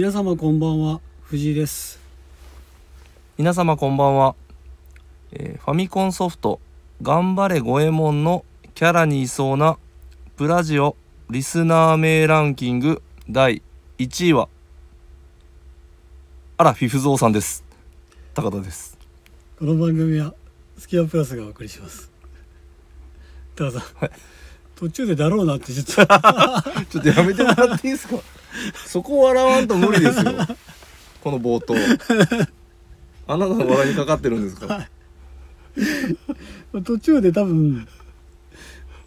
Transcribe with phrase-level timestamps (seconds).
[0.00, 1.98] 皆様こんばんは藤井です。
[3.36, 4.36] 皆様こんばんは、
[5.32, 6.60] えーファミコンソフト
[7.02, 8.44] 「頑張れ五右衛門」の
[8.76, 9.76] キャラにいそうな
[10.36, 10.94] プラジオ
[11.30, 13.60] リスナー名ランキング第
[13.98, 14.48] 1位は
[16.58, 17.64] あらフィフゾーさんです。
[18.34, 18.96] 高田です。
[19.58, 20.32] この番組は
[20.78, 22.08] スキマプラスがお送りします。
[23.56, 24.10] 高田さん、はい。
[24.76, 25.92] 途中でだろうなってちょっと。
[26.86, 28.14] ちょっとやめてもらっていいですか？
[28.86, 30.32] そこ笑わんと無理ですよ。
[31.22, 31.74] この冒頭。
[33.26, 34.88] あなたの笑いにかかってるんですか？
[36.84, 37.86] 途中で多分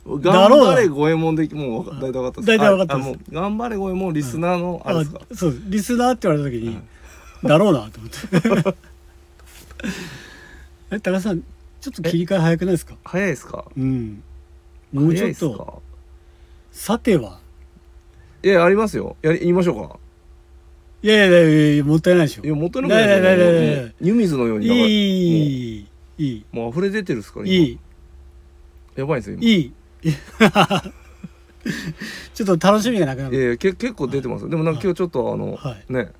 [0.05, 3.19] 頑張れ五右衛門でもう大体分かった大体分かったです。
[3.31, 6.79] 頑張れ五右衛門リスナーのあれですか、あそうリスナーって言われた時に、
[7.43, 8.75] だろうなと思って。
[10.91, 12.95] え高田さんちょっと切り替え早くないですか？
[13.03, 13.65] 早いですか？
[13.75, 14.23] うん。
[14.93, 15.53] もうちょっと。
[15.53, 15.73] か？
[16.71, 17.40] さては
[18.43, 19.17] いやありますよ。
[19.21, 19.99] やり言いましょうか。
[21.03, 22.43] いやいやいやいやもったいないでしょ。
[22.43, 23.07] いや元のない。
[23.07, 24.69] ないないないないもう湯水のようにい
[25.77, 27.79] いいいもう溢れ出てるっすからいい。
[28.95, 29.45] やばいんですよ今。
[29.45, 29.73] いい。
[32.33, 34.49] ちょっと楽しみがなくないるやいやけ結構出てますよ。
[34.49, 35.93] でもなんか今日ちょっとあの、はい。
[35.93, 36.11] ね。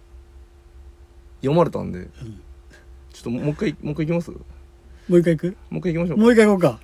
[1.42, 2.03] 読まれたんで、ん。
[3.11, 4.31] ちょっともう一回もう一回行きます？
[4.31, 4.38] も
[5.09, 5.47] もう一回行く？
[5.47, 6.22] う一回行きましょうか。
[6.22, 6.80] もう一回行こうか。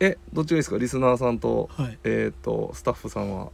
[0.00, 0.78] えどっちがいいですか？
[0.78, 1.98] リスナーさんと、はい。
[2.04, 3.50] えっ、とスタッフさんは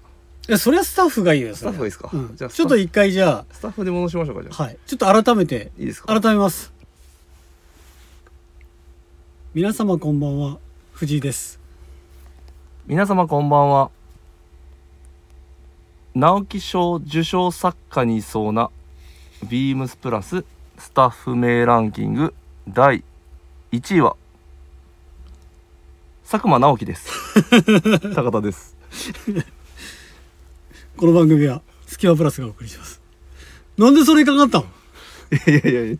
[0.49, 4.79] えそれはスタッフがいいよスタッフがいいですか、うん、じゃあちょっと一回じゃスタッフで戻しましょうかじゃあ、あはい。
[4.87, 5.71] ちょっと改めて。
[5.79, 6.21] いいですか？
[6.21, 6.73] 改めます。
[9.55, 10.59] 皆様こんばんは。
[10.93, 11.61] 藤井です。
[12.87, 13.91] 皆様こんばんは。
[16.15, 18.71] 直木賞受賞作家にいそうな。
[19.49, 20.45] ビームスプラス。
[20.79, 22.33] スタッフ名ランキング。
[22.69, 23.05] 第
[23.73, 24.17] 1位は。
[26.31, 27.11] 佐久間直樹です。
[28.15, 28.77] 高田です
[30.99, 33.01] この番組はスキマプラスがお送りします。
[33.77, 34.65] なんでそれかかったの
[35.47, 35.99] いやいやいや違う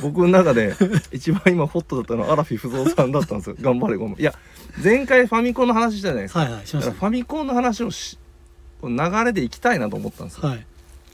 [0.00, 0.74] 僕の中で
[1.10, 3.56] 一番今ホットだったのはアラフィフゾウさんだったんですよ。
[3.60, 4.20] 頑張れごめん。
[4.20, 4.32] いや
[4.80, 8.16] 前回ファミコンの話したじゃないですか、はいはいしましファミコンの話をし
[8.84, 10.42] 流れでいきたいなと思ったんですよ。
[10.42, 10.66] たはい。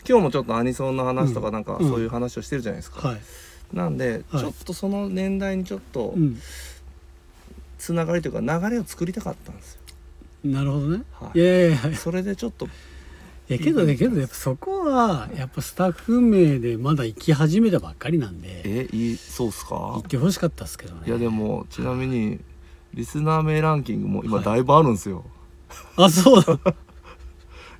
[0.07, 1.89] 今日もちょっとアニソンの話とかうんなんかうん。
[1.89, 3.21] そういう話をしてるじゃないですか、はい。
[3.73, 4.43] なんで、はい。
[4.43, 6.39] ちょっとその年代にちょっとうん。
[7.79, 9.81] つながりというか流れを作りたかったんですよ、
[10.45, 11.39] なるほどね、はい。
[11.39, 11.89] い、やいやいや。
[11.91, 12.69] いそれでちょっと。
[13.49, 18.63] やけどねけどやっぱそこはやっぱスタッフ名でまだ行き始めたばっかりなんで。
[18.65, 21.03] えいいそうっす行かってほしかったですけどね。
[21.07, 22.41] いやでもちなみに
[22.95, 24.45] リスナー名ランキングも今はい。
[24.45, 25.25] だいぶあるんですよ、
[25.97, 26.59] あそうだ。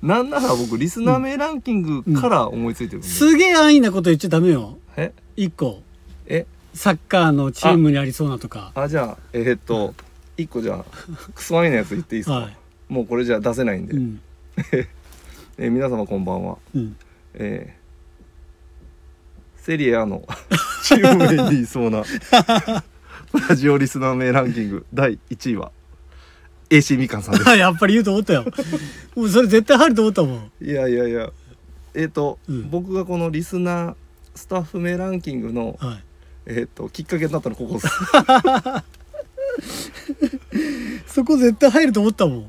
[0.01, 4.77] なんなら僕リスナー名ランキングから思いついてるんで、すげえ安易なこと言っちゃダメよ。
[4.97, 5.13] え？
[5.35, 5.81] 一個。
[6.27, 6.45] え？
[6.73, 8.71] サッカーのチームにありそうなとか。
[8.75, 9.93] あじゃあえーっと
[10.37, 10.85] 一個じゃあ
[11.33, 12.57] クソ安易なやつ言っていいですか、はい。
[12.89, 14.21] もうこれじゃ出せないんで、うん。
[15.57, 16.57] えー皆様こんばんは。
[16.75, 16.95] うん。
[17.35, 17.83] えー
[19.63, 20.27] セリエ A の
[20.83, 22.03] チーム名にいそうな
[23.47, 25.71] ラジオリスナー名ランキング第1位は
[26.69, 27.49] AC みかんさんです。
[27.49, 28.45] あやっぱり言うと思ったよ。
[29.15, 30.51] もうそれ絶対入ると思ったもん。
[30.61, 31.31] いやいやいや。
[31.93, 32.69] えっ、と、うん。
[32.69, 33.95] 僕がこのリスナー
[34.35, 36.03] スタッフ名ランキングの、はい。
[36.45, 37.87] えっときっかけになったのここです
[41.07, 42.39] そこ絶対入ると思ったもん。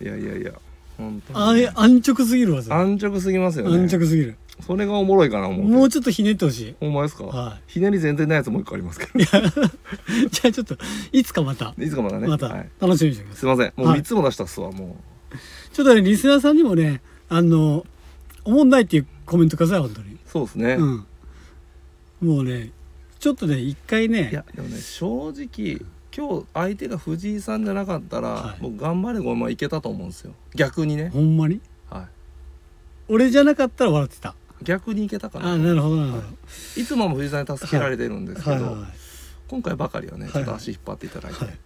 [0.00, 0.52] いやいやいや
[0.96, 2.76] 本当あに、れ安直すぎるわそれ。
[2.76, 3.76] 安直すぎますよね。
[3.76, 4.36] 安直すぎる。
[4.66, 6.74] それがおもろいかな思うもうちょっとひねってほしい。
[6.80, 9.12] ほんまですか、はひねり全然ないやつもう一個ありますけど。
[9.20, 10.76] じゃあちょっと
[11.12, 11.74] いつかまた。
[11.78, 12.26] いつかまだね。
[12.26, 13.72] またはい、楽しみにしてくださいすいません。
[13.76, 14.00] もうはい。
[14.00, 14.96] 3つも出したっすわも
[15.72, 17.86] ちょっとねリスナーさんにもねあの
[18.44, 20.14] おもんないっていうコメントください本当に。
[20.14, 21.06] うそうですね、うん。
[22.20, 22.72] もうね
[23.20, 24.30] ちょっとね一回ね。
[24.30, 25.80] いやでもね正直
[26.18, 28.58] 今日相手が藤井さんじゃなかったら、はい。
[28.60, 30.32] 僕頑張れごめんいけたと思うんですよ。
[30.56, 31.60] 逆にね、ほんまに？
[31.88, 32.08] は
[33.08, 34.34] 俺じゃなかったら笑ってた。
[34.60, 36.24] い、逆にいけたかなあなるほどなるほど、
[36.76, 36.84] い。
[36.84, 38.90] つもも藤井さんに助けられてるんですけど、はいはいはい。
[39.46, 41.58] 今回ばかりはねはいちょっと足引っ張っていただいて、はい。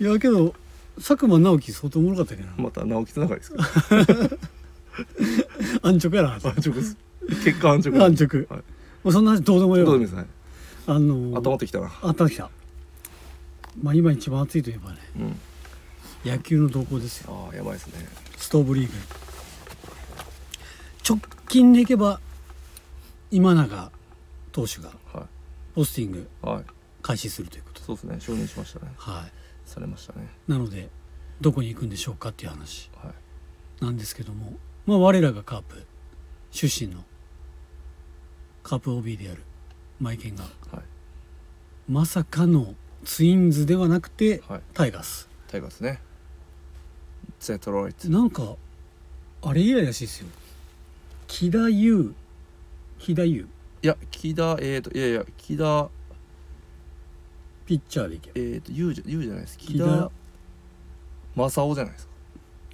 [0.00, 0.54] いやけど
[0.96, 2.54] 佐久間直樹相当おもろかったけどな。
[2.58, 3.64] また直樹つながりですか？
[5.88, 6.34] 安直やな。
[6.34, 6.96] 安直です。
[7.44, 8.04] 結果安直。
[8.04, 8.44] 安直。
[8.50, 8.62] はい。
[9.04, 10.26] もうそんな話どうでもよどうでもいいですね。
[10.88, 11.86] あの頭ってきたな。
[12.02, 12.50] あったまってきた
[13.80, 15.40] まあ今一番熱いといえばねうん。
[16.24, 17.48] 野球の動向ですよ。
[17.48, 18.06] ああやばいですね。
[18.36, 18.92] ストーブリーグ。
[21.08, 22.20] 直近でいけば
[23.30, 23.90] 今永
[24.52, 25.26] 投手がは
[25.74, 26.64] ポスティングいはい。
[27.02, 27.80] 開始するということ。
[27.80, 28.16] でそうですね。
[28.20, 28.92] 承認しましたね。
[28.96, 29.32] はい。
[29.68, 30.28] されましたね。
[30.46, 30.88] なので
[31.40, 32.90] どこに行くんでしょうかっていう話。
[33.02, 33.10] は
[33.80, 33.84] い。
[33.84, 34.52] なんですけども
[34.86, 35.84] まあ我らがカープ
[36.50, 37.02] 出身の
[38.62, 39.42] カープ OB である
[39.98, 40.82] マイケンがはい。
[41.88, 42.74] まさかの
[43.04, 44.60] ツインズではなくてはい。
[44.74, 45.28] タイガース。
[45.48, 46.00] タイガースね。
[47.40, 48.54] ゼトロイトなんか
[49.42, 50.28] あれ以来らしいですよ。
[51.26, 52.14] 昨木田優。
[52.98, 53.48] 木田優。
[53.82, 55.88] いや木田えっ、といやいや木田。
[57.64, 59.58] ピッチャーでいけえっ、と優じゃ優じゃないです。
[59.58, 60.10] 木木田田
[61.34, 62.12] 正雄じゃないですか。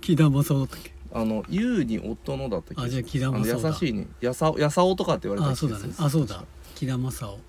[0.00, 0.92] 木田正夫だったっけ？
[1.12, 3.68] あの優に夫のだったっけあじゃあ木田正夫だ。
[3.68, 5.94] 優しいねやさやさおとかって言われたあそうだね。
[5.98, 6.44] あそうだ。
[6.74, 7.47] 木田正夫確かに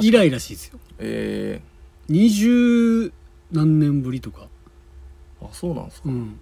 [0.00, 0.78] 以来らしいですよ。
[0.98, 1.60] え
[2.08, 3.12] 二十
[3.50, 4.48] 何年ぶりとか。
[5.40, 6.40] ー、あそうなんですか、うん。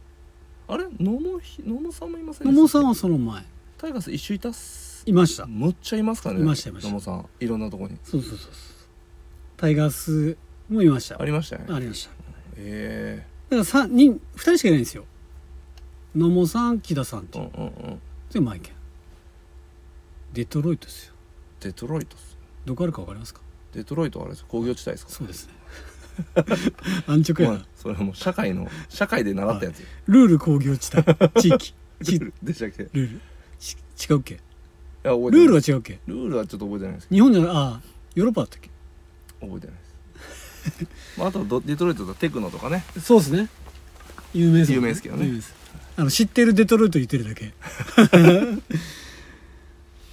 [0.68, 0.84] あれ？
[0.98, 3.44] 野茂ひ野茂さんもいません野茂さんはんその前。
[3.78, 5.02] タイガース一緒いたっす？
[5.06, 5.46] いました。
[5.46, 6.92] むっちゃいますからねいましたいました。
[6.92, 7.26] 野茂さん。
[7.40, 7.96] いろんなとこに。
[8.04, 8.50] そうそうそうそう。
[9.56, 10.36] タイガース
[10.68, 11.74] もいましたありましたよね。
[11.74, 12.10] ありました。
[12.56, 15.04] えだから三人二人しかいないんですよ。
[16.14, 17.66] 野茂さん木田さんってえいううんうん。
[17.66, 18.00] うん
[18.32, 18.74] でマイケン
[20.32, 21.14] デトロイトですよ。
[21.58, 22.29] デトロイトっす
[22.70, 23.40] どこあるかわかりますか？
[23.74, 25.10] デトロイトはあれです工業地帯ですか？
[25.12, 25.54] そうですね。
[27.08, 27.58] 安直やな。
[27.58, 31.04] まあそれはもう社会の社会で習ったやつ、ルール工業地帯。
[31.42, 31.74] 地域。
[32.04, 32.34] 地 ルール。
[32.44, 32.84] でしたっけ？
[32.84, 33.20] いルール。
[33.58, 33.76] ち
[34.08, 34.34] 違うっけ？
[35.02, 35.98] や覚えてルールはは違うっけ？
[36.06, 37.08] ルールはちょっと覚えてないです。
[37.10, 37.50] 日本じゃない。
[37.50, 37.80] ああ
[38.14, 38.70] ヨーロッパだったっけ？
[39.40, 40.86] 覚えてないです。
[41.18, 42.84] まああとドデトロイトとテクノとかね。
[43.02, 43.48] そうですね。
[44.32, 45.40] 有名ですもん有名ですけどね。
[45.96, 47.52] あの知ってるデトロイト言ってるだけ。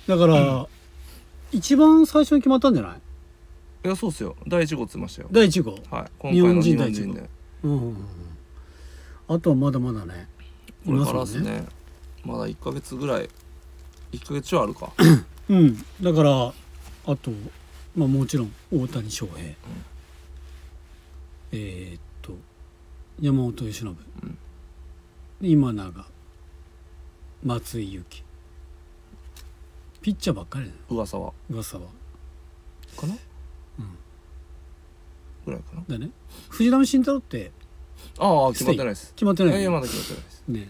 [0.07, 0.67] だから、
[1.51, 3.01] 一番最初に決まったんじゃない？
[3.85, 4.35] いやそうっすよ。
[4.47, 5.29] 第一号っついましたよ。
[5.31, 5.71] 第1号。
[5.71, 5.81] はい。
[5.89, 7.29] 今回の日日本人で
[7.63, 7.97] うんうんうんうん。
[9.29, 10.27] あとはまだまだね。
[10.85, 11.65] これからですね。
[12.25, 13.29] まだ1ヶ月ぐらい。
[14.11, 14.91] 1ヶ月ちょいあるか。
[15.49, 15.77] うん。
[16.01, 16.47] だから
[17.05, 17.31] あと、
[17.95, 19.55] まあ、もちろん大谷翔平、
[21.51, 22.33] えーっと
[23.21, 23.89] 山本由伸、
[24.23, 24.37] うん。
[25.41, 26.05] 今永
[27.43, 28.23] 松井裕樹
[30.07, 30.77] ピッチャーばっかりだよ。
[30.89, 31.33] 噂は。
[31.49, 31.83] 噂は。
[32.95, 33.13] かな？
[33.13, 33.97] うん。
[35.45, 35.83] ぐらいかな。
[35.85, 36.11] だね。
[36.47, 37.51] 藤浪晋太郎って
[38.17, 39.13] ああ決まってないです。
[39.15, 40.43] 決まってないよねいやまだ決まってないです。
[40.47, 40.69] ね。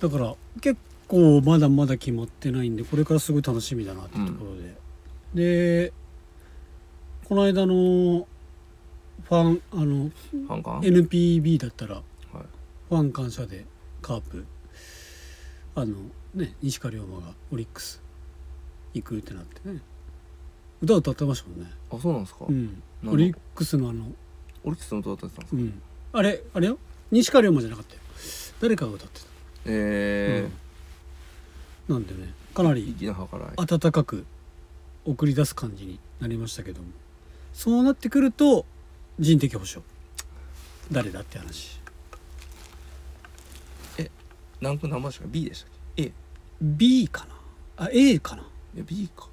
[0.00, 4.54] だから結構まだまだ決まってないんでこれからすごい楽しみだなっていうところ
[5.34, 5.92] で、で
[7.24, 8.28] この間の
[9.24, 12.04] ファンあのファンカン NPB だったらはい。
[12.88, 13.66] ファン感謝で
[14.00, 14.46] カープ。
[15.74, 15.96] あの
[16.34, 18.02] ね西川龍馬がオリックス
[18.94, 19.80] 行くってなってね。
[20.80, 21.70] 歌歌ってましたもんね。
[21.90, 22.46] あそうなんですか？
[22.48, 22.82] うん。
[23.06, 24.06] オリックスのあの
[24.64, 25.62] オリックスの歌歌ってたんですか？
[25.62, 25.82] うん。
[26.12, 26.78] あれあれよ？
[27.10, 28.00] 西川龍馬じゃなかったよ。
[28.60, 29.26] 誰かが歌ってた。
[29.66, 30.48] え
[31.88, 31.94] うん。
[31.94, 33.50] なんでねかなえり粋な計らい。
[33.56, 34.24] 温かく
[35.04, 36.88] 送り出す感じになりましたけども。
[37.52, 38.64] そうなってくると
[39.18, 39.84] 人的保障。
[40.90, 41.80] 誰だって話。
[44.60, 46.12] 何分何番でしたか B でしたっけ？A
[46.62, 47.26] B か
[47.76, 47.84] な？
[47.86, 48.42] あ A かな？
[48.74, 49.28] いや B か。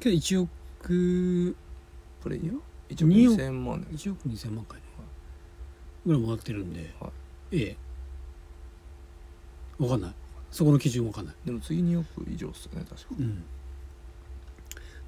[0.00, 1.56] けど1億
[2.22, 2.56] プレイヤー
[2.88, 4.84] 1億二億2000万円1億2000万回ね。
[6.06, 7.10] ぐらいもらってるんで、は
[7.52, 7.76] A
[9.78, 10.14] わかんない。
[10.50, 11.34] そこの基準わかんない。
[11.44, 13.08] でも次2億以上っすよね確か。
[13.18, 13.42] うん。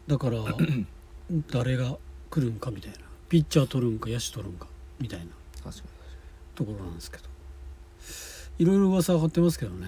[0.06, 0.38] だから
[1.50, 1.96] 誰が
[2.30, 2.98] 来るんかみたいな。
[3.30, 4.66] ピッチャー取るんか野手取るんか
[5.00, 5.26] みたいな。
[5.64, 5.88] 確かに。
[6.54, 7.31] ところなんですけど
[8.58, 9.86] いろいろ噂上がってますけどね。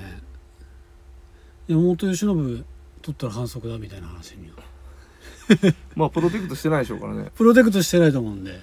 [1.69, 2.65] 山本由伸
[3.03, 4.57] 取ったら反則だみたいな話には。
[5.95, 7.31] まあプロテクトしてないでしょうからね。
[7.35, 8.61] プロテクトしてないと思うんで。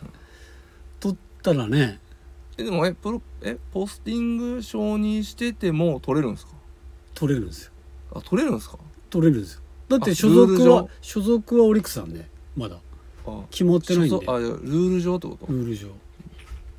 [0.99, 1.99] 取ったらね。
[2.57, 6.53] えでもえプロえポスティング承認してても取れるんですか？
[7.13, 7.71] 取れるんですよ。
[8.13, 8.77] あ取れるんですか？
[9.09, 9.61] 取れるんですよ。
[9.89, 12.77] だってあ所属は所属はオリックスなんでまだ。
[13.25, 14.25] あ決まってないんで。
[14.27, 15.87] あルール上ってこと、ルール上。
[15.89, 15.93] だ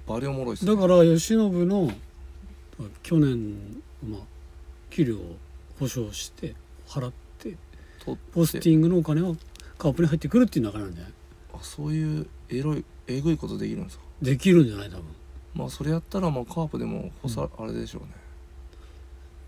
[0.06, 0.76] バリおもろいっすね。
[0.76, 1.92] から由伸の
[3.02, 4.20] 去年まあ
[4.90, 5.36] 給料を
[5.78, 6.54] 保証して
[6.86, 7.56] 払って
[8.32, 9.34] ポスティングのお金は
[9.78, 11.12] カープに入ってくるっていう流れなんじゃない？
[11.54, 14.04] あそういうエロいえぐいことできるんですか？
[14.20, 15.04] できるんじゃない多分。
[15.54, 18.00] まあそれやったらまあカープでも干さ、あれでしょ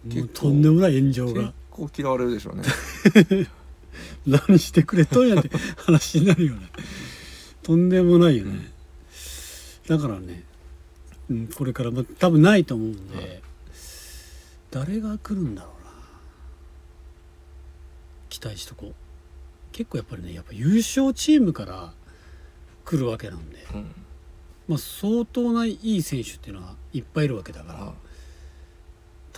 [0.06, 0.16] うね。
[0.16, 2.62] もうとんでもない炎上結が構嫌われるでしょうね。
[4.26, 6.68] 何してくれとんやって話になるよね。
[7.62, 8.70] とんでもないよね、
[9.86, 10.42] だからね、
[11.30, 13.40] うん、これから、まあ、多分ないと思うんで、はい
[14.70, 15.92] 誰が来るんだろうな。
[18.28, 18.94] 期待しとこう。
[19.70, 21.92] 結構やっぱりねやっぱ優勝チームから
[22.84, 23.92] 来るわけなんで、うん。
[24.66, 27.92] まあ、相当ないい選手っていうのはいっぱいいるわけだからあ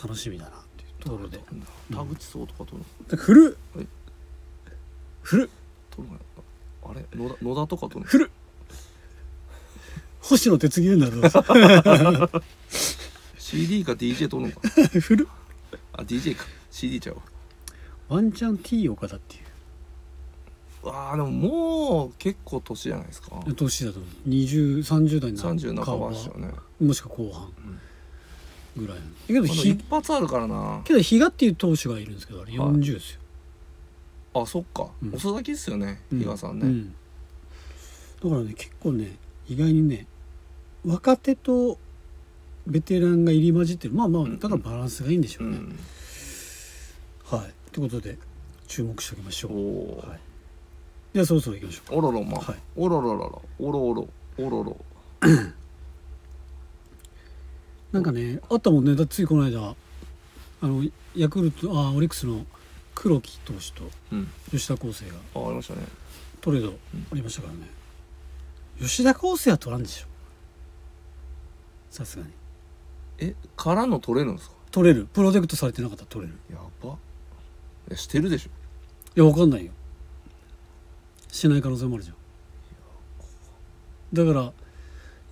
[0.03, 1.39] 楽しみだなっていうところで。
[1.93, 3.87] 田口壮とか取るだから振るはい
[5.21, 5.51] 振る
[6.83, 7.05] あれ？
[7.15, 8.31] 野田野田とか取る振る
[10.29, 11.21] 星野哲言うんだろ
[12.27, 12.43] う
[13.39, 14.69] CD か DJ 取るのか。
[15.01, 15.29] 振る？
[15.93, 16.45] あ DJ か。
[16.71, 17.23] CD ちゃうわ。
[18.09, 19.39] ワンチャン T 岡田ってい
[20.83, 20.89] う。
[20.89, 23.41] わあでももう結構年じゃないですか。
[23.57, 26.51] 年だと2030代の30半ばですよね。
[26.81, 27.53] もしくは後半、
[28.77, 30.81] ぐらいけど一発あるからな。
[30.85, 32.71] けど比嘉っていう投手がいるんですけどあれはい。
[32.71, 33.21] 40ですよ、
[34.35, 35.15] あそっか、うん。
[35.15, 36.19] 遅咲きっすよねうん。
[36.19, 36.95] 比嘉さんね、うん。
[38.23, 39.17] だからね結構ね
[39.49, 40.07] 意外にね
[40.87, 41.79] 若手と
[42.67, 43.95] ベテランが入り混じってる。
[43.95, 44.39] まあまあん。
[44.39, 45.79] だからバランスがいいんでしょうね、うん。
[47.25, 47.53] はい。
[47.73, 48.17] ということで
[48.69, 50.21] 注目しておきましょおう、はい、
[51.13, 51.97] ではそろそろ行きましょうか。
[51.97, 52.57] おろろま、はい。
[52.77, 53.43] おろろろろ。
[53.59, 54.09] おろおろ。
[54.39, 54.77] おろろ
[57.91, 58.95] なんかねあったもんね。
[58.95, 59.75] だついこの間
[60.61, 60.85] あの
[61.17, 62.47] ヤクルトあオリックスの
[62.95, 64.29] 黒木投手とうん。
[64.51, 65.81] 吉田康生があありましたね。
[66.41, 66.69] トレード
[67.13, 67.69] ありましたからね、
[68.81, 70.07] 吉田康生は取らんでしょ
[71.97, 72.31] さすがに。
[73.19, 74.55] えからの取れるんですか？
[74.71, 75.09] 取れる。
[75.11, 76.39] プロテクトされてなかったら取れる。
[76.53, 76.91] やば。
[76.91, 78.51] いやしてるでしょ。
[79.17, 79.73] いやわかんないよ。
[81.33, 82.17] しない可能性もあるじゃん。
[84.13, 84.53] だから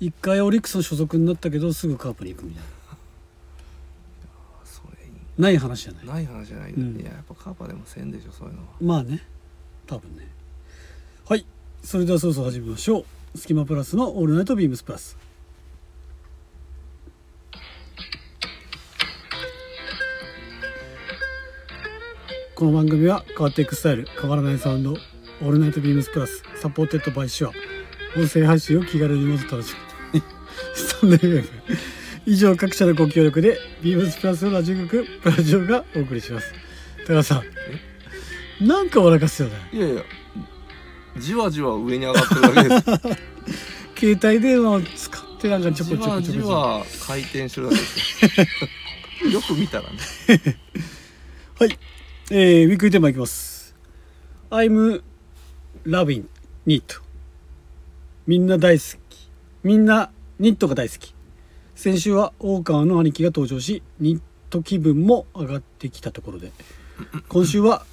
[0.00, 2.68] 一回オリックスの所属になったけどすぐカープに行くみたいな。
[4.64, 5.12] それいい。
[5.38, 6.06] ない話じゃない。
[6.06, 6.98] ない話じゃない、うん。
[6.98, 8.68] いややっぱカーパーでもせんでしょそういうのは。
[8.80, 9.22] まあね。
[9.86, 10.26] 多分ね。
[11.28, 11.44] はい。
[11.82, 13.04] それではそろそろ始めましょう。
[13.38, 15.18] スキマプラスの「オールナイトビームスプラス」
[22.56, 24.92] この番組は変わっていくスタイル変わらないサウンド
[25.42, 27.52] 「オールナイトビームスプラス」 supported by Shure
[28.16, 29.74] 音声配信を気軽にもっと楽し
[30.12, 30.22] む
[30.72, 31.44] スタンド FM
[32.26, 36.52] 以上各社のご協力でビームスプラスのラジオ局プラジオがお送りします。
[37.08, 37.42] 高田さ
[38.60, 39.54] んなんか笑かすよね。
[39.72, 40.04] いやいや
[41.18, 42.84] じわじわ上に上がってるだけです。
[44.16, 49.24] 携帯電話を使ってなんかちょこちょこちょこじわ回転してるだけです。
[49.26, 49.98] よ よく見たらね。
[51.58, 51.78] はい、
[52.30, 53.74] えー、ウィークリーテーマいきます。
[54.48, 55.02] I'm
[55.84, 56.24] loving
[56.66, 57.02] knit
[58.26, 59.28] みんな大好き。
[59.62, 61.14] みんなニットが大好き。
[61.74, 66.50] 先週は大川の兄貴が登場しニット気分も上がってきたところで。
[67.28, 67.84] 今週は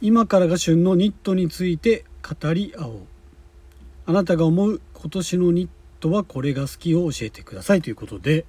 [0.00, 3.00] 今からが旬のニットについて語り合おう。
[4.06, 5.68] あなたが思う今年のニッ
[6.00, 7.82] トはこれが好きを教えてください。
[7.82, 8.46] ということで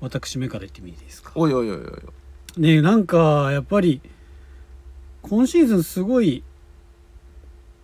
[0.00, 1.32] 私目から言ってみていいですか？
[1.34, 1.86] おいおいおいおい。
[2.56, 4.00] ねえなんかやっぱり
[5.26, 6.42] 今シーズンすごい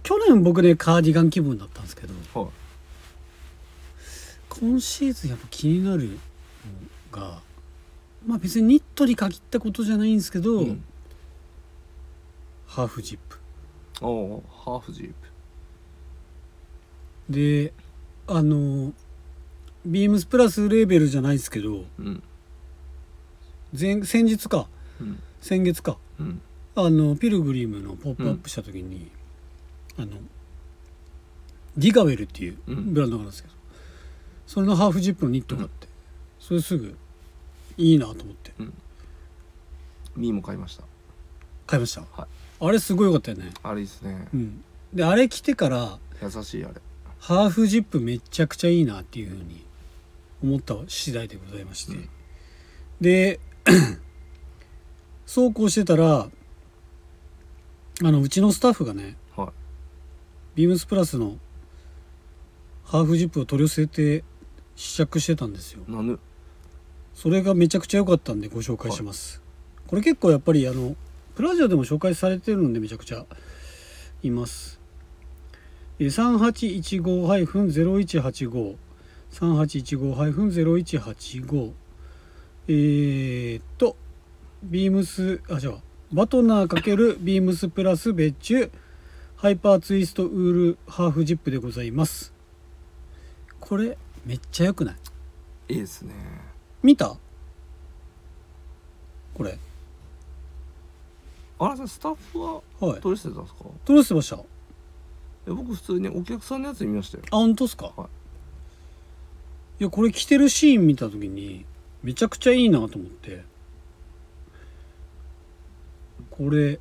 [0.03, 2.51] 去年僕ねカーディガン気分だったんですけどはい。
[4.51, 6.19] 今シーズンやっぱ気になる
[7.13, 7.41] のが
[8.27, 10.85] まあ別にニットに限ったことじゃないんですけど、うん。
[12.67, 13.39] ハーフジップ。
[14.03, 15.15] おおハーフジープ。
[17.33, 17.73] で
[18.27, 18.93] あの
[19.87, 22.23] ビームスプラスレーベルじゃないですけどうん。
[23.79, 24.69] 前先日か。
[25.01, 25.23] うん。
[25.41, 25.97] 先月か。
[26.19, 26.43] うん
[26.85, 29.11] あのピルグリムのポップアップした時に、
[29.99, 30.09] あの
[31.77, 32.95] DIGAWEL っていううん。
[32.95, 33.55] ブランドがあるんですけど、
[34.47, 35.89] それのハーフジップのニットがあって、
[36.39, 36.97] それすぐ
[37.77, 38.53] いいなと思って。
[40.17, 40.85] ミーも買いました。
[41.67, 42.67] 買いました、はい。
[42.67, 43.53] あれすごい良かったよね。
[43.63, 44.29] あれですね。
[44.35, 44.65] うん。
[44.93, 46.75] であれ着てから優しいあれ。
[47.19, 49.65] ハーフジップめちゃくちゃいいなっていうふうに
[50.43, 52.09] 思った次第でございまして、うん。
[53.01, 53.41] で
[55.27, 56.29] そうこうしてたら
[58.03, 59.53] あのうちのスタッフがねは
[60.55, 61.37] ビームスプラスの
[62.85, 64.25] ハーフジップを取り寄せて
[64.75, 65.83] 試着してたんですよ。
[65.87, 66.19] いなぬ
[67.15, 69.43] それがめちゃくちゃ良かったんでご紹介します、
[69.87, 70.97] これ結構やっぱりあの
[71.35, 73.27] プラジオでも紹介されてるんでめちゃくちゃ
[74.23, 74.81] います。
[75.99, 78.77] えー3815-0185
[79.31, 81.73] 3815-0185
[82.69, 83.97] えー、っと
[84.63, 88.71] ビームスあじゃあバトナー×ビームスプラス別注。
[89.37, 92.33] ハイパーツイストウールハーフジップでございます。
[93.61, 94.97] これめっちゃ良くない？
[95.69, 96.13] いいですね。
[96.83, 97.17] 見た？
[99.35, 99.57] これ。
[101.61, 103.01] あれさスタッフははい。
[103.01, 103.65] 取り捨てたんですか？
[103.85, 104.37] どうしてました。
[104.37, 104.41] あ
[105.47, 107.25] え僕普通にお客さんのやつ見ましたよ。
[107.31, 108.07] 本当っすか、は
[109.79, 109.83] い。
[109.83, 111.65] いやこれ着てるシーン見た時に
[112.03, 113.45] めちゃくちゃいいなと思って
[116.41, 116.81] これ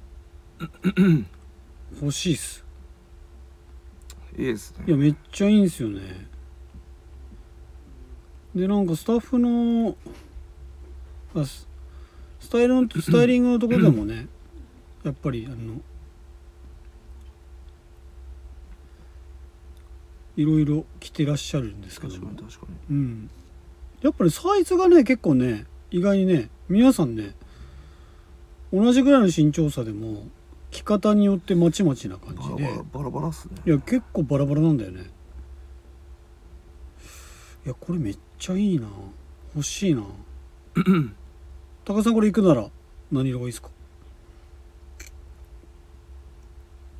[2.01, 2.63] 欲しいっす。
[4.37, 4.85] いいですね。
[4.87, 5.99] いやめっちゃいいんすよね。
[8.55, 9.97] でなんかスタッフの
[11.35, 11.67] あス
[12.39, 14.29] スタイルの スタイリングのところでもね
[15.03, 15.81] やっぱりあの
[20.37, 22.95] いろいろ着てらっしゃるんですけど確かもに確かに。
[22.95, 23.29] うん。
[24.03, 27.35] やっぱりサイズがね結構ね意外にね皆さんね
[28.71, 30.27] 同じぐらいの身長差でも
[30.71, 32.63] 着方によってまちまちな感バじで。
[32.63, 33.55] ラバラバラっすね。
[33.65, 35.09] いや結構バラバラなんだよね。
[37.65, 38.87] いやこれめっちゃいいな。
[39.55, 40.03] 欲しいな。
[41.85, 42.69] 高田さんこれ行くなら
[43.11, 43.69] 何色がいいですか？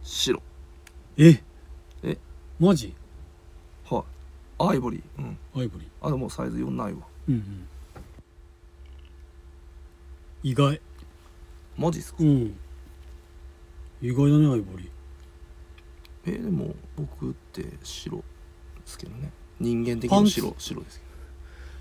[0.02, 0.42] 白。
[1.18, 1.44] え？
[2.02, 2.18] え？
[2.60, 2.96] マジ？
[3.90, 4.00] は
[4.60, 4.70] い。
[4.72, 5.02] アイボリー。
[5.20, 5.38] うん。
[5.56, 5.88] アイボリー。
[6.08, 7.02] あでもサイズ4ないわ。
[7.28, 7.68] うんうん。
[10.42, 10.82] 意外
[11.80, 12.18] マジっすか？
[12.22, 12.56] うん。
[14.02, 14.90] 意外だねアイボリー
[16.26, 18.24] えーでも僕って白で
[18.86, 19.32] すけどね。
[19.60, 20.42] 人間的パンツ？
[20.42, 21.06] に白白ですけ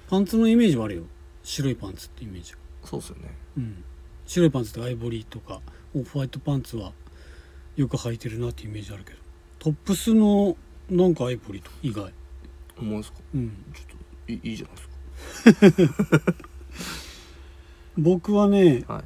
[0.09, 1.03] パンツのイメージはあるよ。
[1.43, 2.53] 白いパンツってイメージ。
[2.53, 3.35] がどそうっすよね。
[3.57, 3.85] うん。
[4.27, 5.61] 白いパンツってアイボリーとか
[5.95, 6.93] オフホワイトパンツは
[7.77, 9.19] よく履いてるなってイメージあるけど。
[9.59, 10.57] トップスの
[10.89, 12.13] なんかアイボリーと意外。
[12.81, 13.19] 思いますか？
[13.35, 13.51] うん。
[13.75, 13.87] ちょっ
[14.27, 15.95] といいいいじゃないです
[17.99, 19.05] 僕はねかはい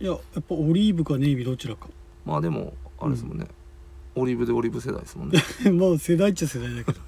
[0.00, 1.88] いややっぱオリーブかネイビーどちらか。
[2.24, 3.46] まあでもあれですもんね、
[4.14, 5.42] オリーブでオリーブ世代ですもんね。
[5.72, 6.98] まあ世代っちゃ世代だけど。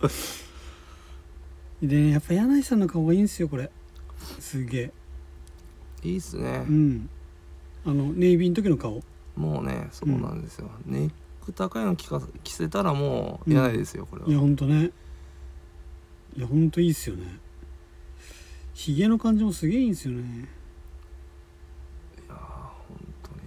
[1.83, 3.71] でねやっぱ柳井さんの顔がいいんですよこれ。
[4.40, 4.92] すげえ。
[6.02, 6.64] いいっすね。
[6.68, 7.11] う、ん。
[7.85, 9.02] あのネイビーの時の顔。
[9.37, 11.11] もうねそうなんですよ、ネッ
[11.45, 14.28] ク高いの着か着せたらもうないですよこれは。
[14.28, 14.90] いやほんとね。
[16.37, 17.38] いやほんといいっすよね。
[18.75, 20.49] ひげの感じもすげえいいんですよね、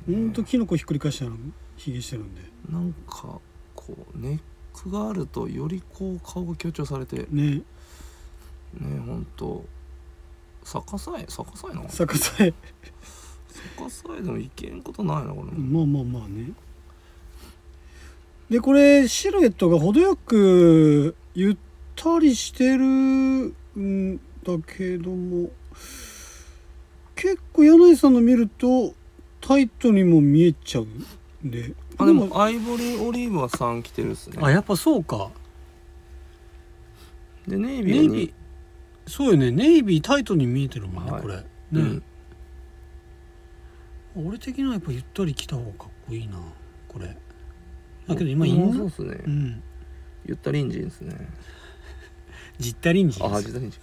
[0.05, 1.37] ほんとキノコひっくり返したの
[1.77, 2.41] ひげしてるんで。
[2.69, 3.39] なんか
[3.75, 4.39] こうネッ
[4.73, 7.27] クがあるとよりこう顔が強調されて。
[7.29, 7.55] ね。
[7.55, 7.63] ね
[9.05, 9.65] 本当。
[10.63, 12.53] 逆さえ逆さえな逆さえ。
[13.77, 16.51] 逆さえでもいけんことないなこれ、まあまあまあね。
[18.49, 21.57] でこれシルエットが程よくゆっ
[21.95, 23.51] たりしてるん
[24.43, 25.49] だけども
[27.15, 28.93] 結構柳井さんの見ると
[29.41, 31.73] タイトにも見えちゃうんで。
[31.97, 34.37] あでもアイボリーオリーブは3着てるっすね。
[34.41, 35.31] あやっぱそうか。
[37.47, 38.33] でネイビーは2ネイビー
[39.09, 39.51] そうよね。
[39.51, 41.21] ネイビータイトに見えてるもんね、はい。
[41.21, 41.35] これ。
[41.35, 41.43] ね、
[41.73, 42.03] うん。
[44.27, 46.39] 俺的にはやっぱゆったり着た方がかっこいいな
[46.87, 47.17] これ。
[48.07, 49.63] だけど今イもンナそうっすね、うん。
[50.25, 51.15] ゆったりんじんですね。
[52.61, 53.79] ジッタリンジですあ実はいいんじ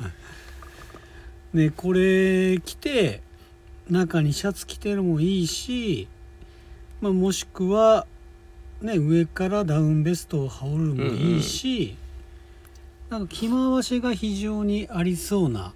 [1.52, 3.22] でこれ着て
[3.90, 6.08] 中にシャツ着てるのもいいし、
[7.00, 8.06] まあ、もしくは、
[8.82, 11.96] ね、上からダウンベストを羽織るのもいいし、
[13.10, 15.72] なんか着回しが非常にありそうな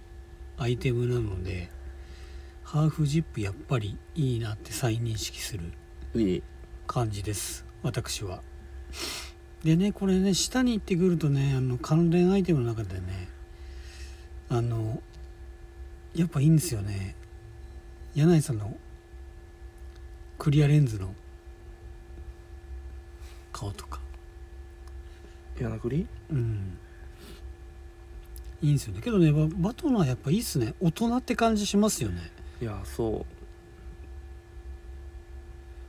[0.59, 1.70] アイテムなので
[2.62, 5.72] ハーフジップやっぱりいいなって再認識する
[6.87, 8.42] 感じです私は。
[9.64, 13.29] でねこれね下に行ってくるとねあの関連アイテムの中でね
[14.51, 15.01] あの
[16.14, 17.14] やっぱいいんですよね
[18.14, 18.77] 柳井さんの
[20.38, 21.14] クリアレンズの
[23.53, 24.01] 顔とか。
[25.59, 26.79] 柳栗うん。
[28.61, 29.01] いいんですよね。
[29.03, 30.75] けどねババトナーやっぱいいっすね。
[30.81, 32.20] 大人って感じしますよね。
[32.61, 33.27] いやそ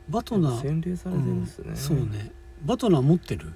[0.10, 0.12] う。
[0.12, 0.62] バトナー。
[0.62, 2.32] 洗礼されてるっすね、うんそうね。
[2.66, 3.54] バトナー持ってる？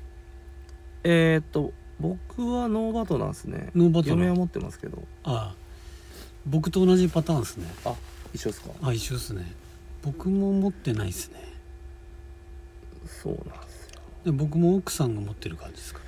[1.03, 3.69] えー、っと僕はノーバトナーですね。
[3.75, 4.17] ノーバトナー。
[4.17, 5.03] 嫁は持ってますけど。
[5.23, 5.56] ああ。
[6.45, 7.67] 僕と同じパターンですね。
[7.86, 7.95] あ
[8.38, 8.69] 一緒ですか？
[8.84, 9.52] あ一緒ですね。
[10.04, 11.39] 僕も持ってないですね。
[13.06, 14.00] そうなんですよ。
[14.26, 16.02] で僕も奥さんが持ってる感じですか？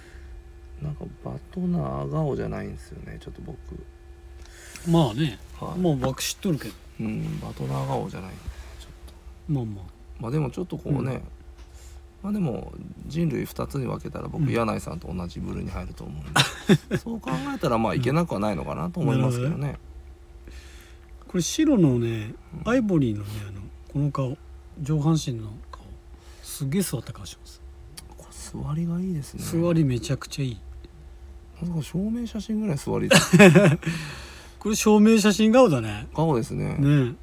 [0.81, 3.57] なんかバトナー顔じゃないんですよねちょっと僕。
[4.87, 5.39] まあね。
[5.59, 6.73] はい、まあ僕知っとるけど。
[7.01, 8.31] うんバトナー顔じゃない。
[8.31, 8.91] ちょっ
[9.47, 9.53] と。
[9.53, 9.85] まあまあ。
[10.19, 11.21] まあでもちょっとこうね、うん。
[12.21, 12.71] まあでも
[13.07, 14.51] 人類2つに分けたら僕、うん。
[14.51, 16.97] 柳井さんと同じ部類に入ると思うんで。
[16.99, 19.79] そう考えたらまあいけなくはないのかなと思いますけどね、
[21.29, 22.33] これ白のね
[22.65, 23.61] うんアイボリーのねあの
[23.93, 24.35] この顔
[24.81, 25.83] 上半身の顔
[26.41, 27.61] すげえ座った顔します、
[28.17, 29.61] これ座りがいいですね。
[29.61, 30.59] 座りめちゃくちゃいい。
[31.61, 33.15] なんか証明写真ぐらい座りで
[34.57, 36.07] これ証明写真顔だね。
[36.15, 36.75] 顔ですね。
[36.79, 37.13] ね。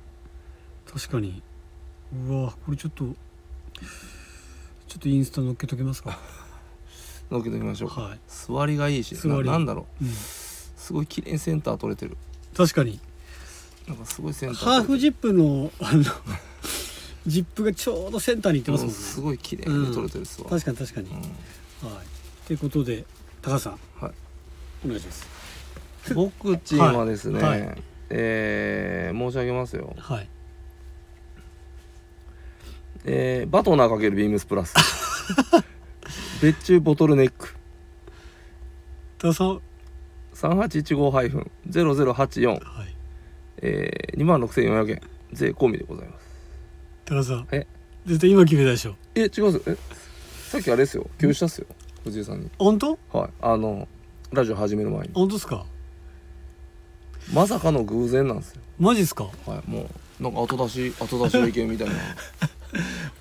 [0.86, 1.42] え確かに。
[2.28, 3.12] うわこれちょっとちょ
[4.96, 6.16] っとインスタ載っけときますか。
[7.28, 7.90] のっけてみましょう。
[7.90, 9.46] か、はい、座りがいいし座り。
[9.46, 10.04] ななんだろう。
[10.04, 10.10] ん、う
[10.76, 12.16] すごい綺麗にセンター取れてる。
[12.56, 13.00] 確かに
[13.88, 16.02] なんかすごいセンターハーフジッップのあの
[17.26, 18.98] ジップがちょうどセンターにいってますもんね。
[18.98, 21.16] すごい綺麗に取れてるっすわ、確かに確かに、うん。
[21.16, 21.26] はい。
[22.46, 23.04] ということで
[23.42, 23.72] 高橋さん。
[24.00, 24.12] はい。
[24.84, 25.26] お願いします。
[26.14, 27.66] 僕チームはですね、はい。
[27.66, 27.82] はい。
[28.10, 30.28] えー申し上げますよ、はい。
[33.04, 34.74] えーバトナー×ビームスプラス。
[36.40, 37.54] 別注ボトルネック。
[39.18, 39.60] 高橋さん
[40.34, 42.95] 3815-0084、はい
[43.62, 45.02] えー、2万6400円。
[45.32, 46.26] 税込みでございます。
[47.04, 47.48] 高橋さん。
[47.52, 47.66] え？
[48.06, 48.94] 絶対今決めたでしょ。
[49.14, 49.76] え違うえ？
[50.48, 51.02] さっきあれですよ。
[51.18, 51.66] 共有したっすよ。
[52.04, 52.50] 藤井さんに。
[52.58, 52.98] 本当？
[53.12, 53.30] はい。
[53.40, 53.88] あの
[54.32, 55.14] ラジオ始める前に。
[55.14, 55.66] 本当ですか？
[57.32, 58.60] まさかの偶然なんですよ。
[58.78, 59.24] マジっすか？
[59.46, 59.70] はい。
[59.70, 59.88] も
[60.20, 61.94] うなんか後出し後出しの意見みたいな。
[61.94, 61.96] い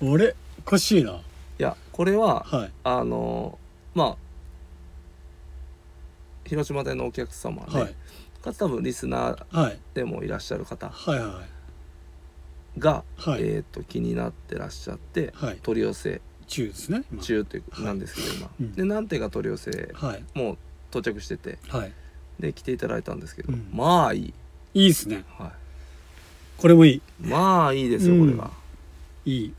[0.00, 1.20] 俺おかしいな。
[1.58, 2.72] やこれははい。
[2.84, 3.58] あの
[3.94, 4.16] まあ
[6.46, 7.94] 広島でのお客様で、はい
[8.46, 9.78] かつ多分リスナーはい。
[9.92, 13.42] でもいらっしゃる方はいはいが、はい。
[13.42, 15.58] えー、と気になってらっしゃって、はい。
[15.62, 17.22] 取り寄せ中ですね今。
[17.22, 17.84] 中ってはい。
[17.84, 18.72] なんですけど今、うん。
[18.72, 20.24] で何点か取り寄せはい。
[20.34, 20.56] もう
[20.90, 21.92] 到着しててはい。
[22.38, 23.68] で来ていただいたんですけど、うん。
[23.72, 24.34] まあいい、
[24.74, 25.24] いいっすね。
[25.28, 25.52] は
[26.58, 26.94] これもいい。
[26.94, 28.50] い、まあいいですよこれが、
[29.24, 29.54] いい。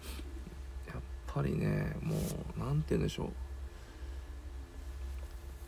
[0.87, 2.15] やっぱりねも
[2.55, 3.31] うなんて言うんでしょ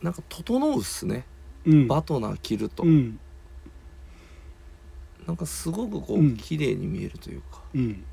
[0.02, 0.06] う。
[0.06, 1.16] なんか整うっすね。
[1.16, 1.39] うん
[1.88, 3.20] BATONER 着ると、うん。
[5.28, 8.04] なんかすごくこう綺麗に見えるというか、うん。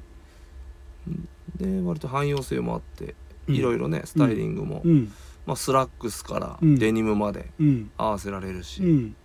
[1.56, 3.14] で割と汎用性もあって
[3.46, 3.54] うん。
[3.54, 5.12] いろいろねスタイリングも、うん。
[5.46, 6.78] まあ、スラックスからうん。
[6.78, 7.90] デニムまでうん。
[7.96, 9.16] 合わせられるし、うん。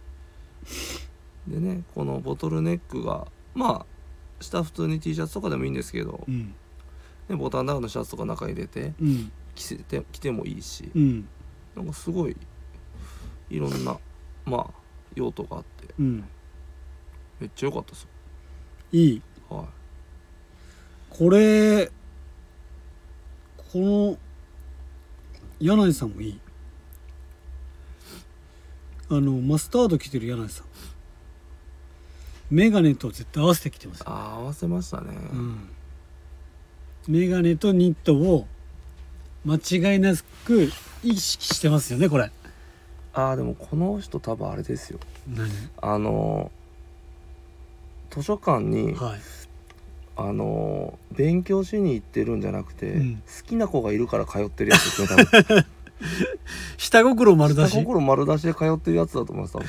[1.47, 3.85] でねこのボトルネックがまあ
[4.39, 6.53] 下普通に T シャツとかでもいいんですけど、うん。
[7.27, 9.31] ね、ボタンダウンのシャツとか中入れてうん。
[9.53, 11.27] 着せて着てもいいし、うん。
[11.75, 12.37] なんかすごい
[13.49, 13.97] いろんな
[14.45, 14.73] まあ
[15.15, 15.93] 用途があって。
[15.99, 16.23] うん。
[17.39, 18.07] めっちゃ良かったです。
[18.91, 19.21] いい。
[19.49, 19.65] よはい。
[21.09, 21.91] これ
[23.57, 24.17] この
[25.59, 26.39] 柳井さんもいい。
[29.09, 30.65] あのマスタード着てる柳井さん。
[32.51, 35.69] メガネと絶対合わせてきてますよ、あー合わせましたね、うん、
[37.07, 38.45] メガネとニットを
[39.45, 40.13] 間違いな
[40.45, 40.69] く
[41.01, 42.29] 意識してますよねこれ
[43.13, 44.99] ああでもこの人多分あれですよ。
[45.27, 45.49] 何？
[45.81, 46.51] あの
[48.09, 49.19] 図書館に、はい。
[50.17, 53.15] あの勉強しに行ってるんじゃなくて、うん。
[53.15, 55.65] 好きな子がいるから通ってるやつですね多分。
[56.77, 59.67] 下心丸出下し心丸出しで通ってるやつだと思います多分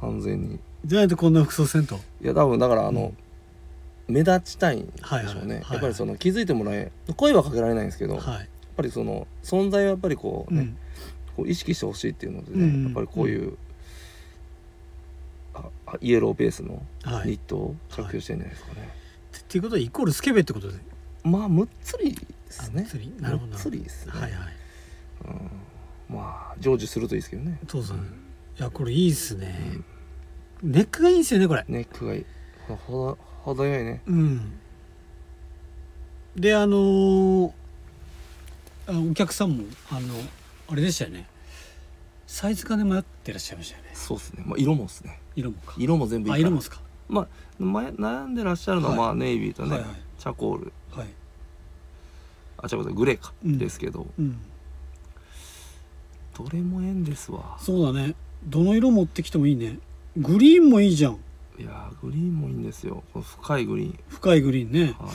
[0.00, 0.58] 完全に。
[0.84, 1.96] じゃないとこんな服装せんと？
[2.22, 3.14] いや多分だからあの、
[4.08, 5.72] 目立ちたいんでしょうね、はいはい。
[5.72, 10.76] やっぱりその気づいてもらえ声はかけられないんですけど、やっはい、ぱりその存在はやっぱりこうね、うん
[11.36, 12.84] こう意識してほしいっていうのでね、うん。
[12.84, 13.56] やっぱりこういう、
[15.54, 18.88] ああイエローベースのはい、っニットを着用してるんじゃないですかね、
[19.48, 20.78] ていうことはイコールスケベってことで
[21.22, 22.82] まあむっつりですね。
[22.86, 23.12] あ釣り？
[23.20, 24.32] なるほどむっつりですね、はいはい。
[26.10, 28.00] うん、まあ成就するといいですけどね、父さん、い
[28.58, 29.78] やこれいいっすね、
[30.62, 31.64] ネックがいいんすよねこれ。
[31.68, 32.26] ネックがいい。
[32.68, 34.02] ほほど程よいね。
[34.06, 34.52] うん。
[36.36, 37.52] であのー
[38.86, 40.14] お客さんもあの
[40.68, 41.28] あれでしたよね。
[42.26, 43.90] サイズ感で迷ってらっしゃいましたよね。
[43.94, 45.20] そうですね、まあ、色もですね。
[45.36, 45.74] 色もか。
[45.78, 46.80] 色も全部いいあ色もですか。
[47.08, 48.98] まあま悩んでらっしゃるのは、はい。
[48.98, 49.90] まあネイビーとね、はいはい。
[50.18, 50.72] チャコール。
[50.90, 51.06] はい。
[52.58, 54.06] あ違うグレーか、うんですけど。
[54.18, 54.38] うん。
[56.36, 57.56] どれもええんですわ。
[57.60, 58.14] そうだね。
[58.44, 59.78] どの色持ってきてもいいね。
[60.16, 61.18] グリーンもいいじゃん。
[61.58, 63.04] いやーグリーンもいいんですよ。
[63.12, 64.96] この深いグリーン、深いグリーンね。
[64.98, 65.08] は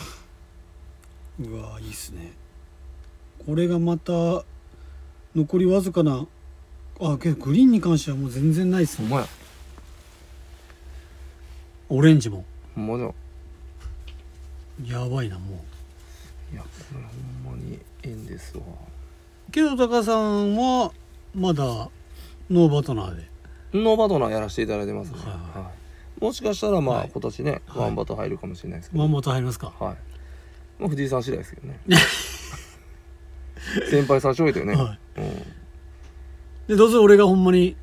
[1.41, 2.31] うわいいっすね。
[3.45, 4.43] これがまた
[5.39, 6.27] 残りわずかな
[6.99, 9.27] あけどグリーンに関してはもう全然ないっすほんまや。
[11.87, 12.43] オレンジも。
[12.75, 15.63] ほんまじゃやばいなも
[16.51, 16.53] う。
[16.53, 16.99] いやこれ
[17.45, 18.63] ほんまにええんですわ。
[19.49, 20.91] けど高さんは
[21.33, 23.29] まだノーバトナーで。
[23.73, 25.63] ノーバトナーやらせていただいてますね、はいはい。
[25.63, 25.71] は
[26.21, 26.25] い。
[26.25, 27.11] もしかしたらまあ、はい。
[27.13, 27.81] 今年ね、はい。
[27.83, 29.01] ワンバト入るかもしれないですけど。
[29.01, 29.71] ワンバト入りますか。
[29.79, 29.97] はい。
[30.79, 31.79] まあ藤井さん次第ですけどね
[33.89, 35.31] 先輩差し置いてね、はうん、いい
[36.67, 37.75] でどうせ俺がほんまに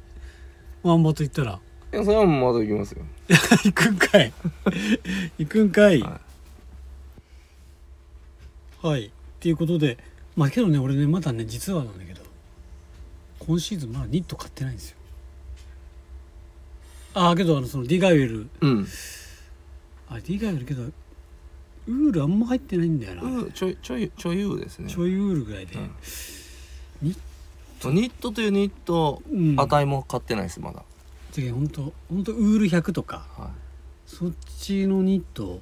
[0.82, 1.60] ワンバト行ったら。
[1.96, 3.04] やそれはまだ行きますよ。
[3.28, 4.32] 行くんかい。
[5.38, 6.00] 行くんかい。
[6.00, 6.20] は
[8.82, 9.06] はい。
[9.06, 9.10] っ
[9.40, 9.98] ていうことで
[10.36, 12.22] まあけどね俺ねまだね実はなんだけど
[13.40, 14.96] 今シーズンまだニット買ってないんですよ。
[17.14, 18.48] ああけどあのそのディガイエル。
[18.60, 18.86] うん。
[20.08, 20.90] あディガイエルけど
[21.88, 24.90] ウールあんま入ってないんだよな、うんちょいちょいちょいウーですね。
[24.90, 25.90] ちょいウールぐらいで、うん。
[27.02, 27.16] ニ
[27.80, 29.56] そうニットというニットうん。
[29.56, 30.82] 値も買ってないですまだ、
[31.32, 33.26] てかほんとほんとウール100とか。
[33.36, 33.50] は
[34.06, 35.60] そっちのニット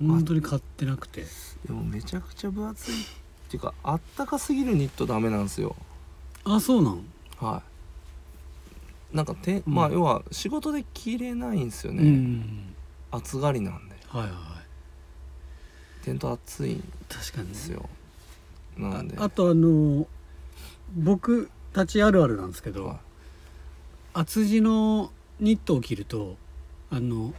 [0.00, 1.20] 本当に買ってなくて。
[1.20, 1.24] い、
[1.66, 2.94] でもめちゃくちゃ分厚い。
[2.94, 2.98] っ
[3.50, 5.76] ていうかあったかすぎるニットダメなんですよ。
[6.44, 7.04] あそうなん？
[7.38, 7.62] は
[9.12, 9.16] い。
[9.16, 9.74] なんかて、うん。
[9.74, 12.74] まあ要は仕事で着れないんですよね、うん。
[13.12, 13.94] 暑がりなんで。
[14.08, 14.30] はいはい
[16.04, 17.52] テント暑いん確かにね。
[17.54, 17.88] ですよ
[18.76, 19.16] なんで。
[19.18, 20.06] ああとあの
[20.96, 22.96] 僕たちあるあるなんですけど、はい。
[24.14, 26.36] 厚地のニットを着ると
[26.90, 27.34] あの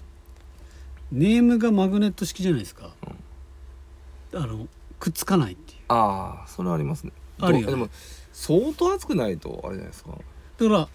[1.12, 2.90] ネームがマグネット式じゃないですか、
[4.34, 4.68] あの
[5.00, 5.80] くっつかないっていう。
[5.90, 7.12] ああそれはありますね。
[7.40, 7.66] あるよね。
[7.68, 7.90] どでも
[8.34, 10.12] 相当暑くないとあれじゃないですか。
[10.12, 10.18] だ
[10.68, 10.88] から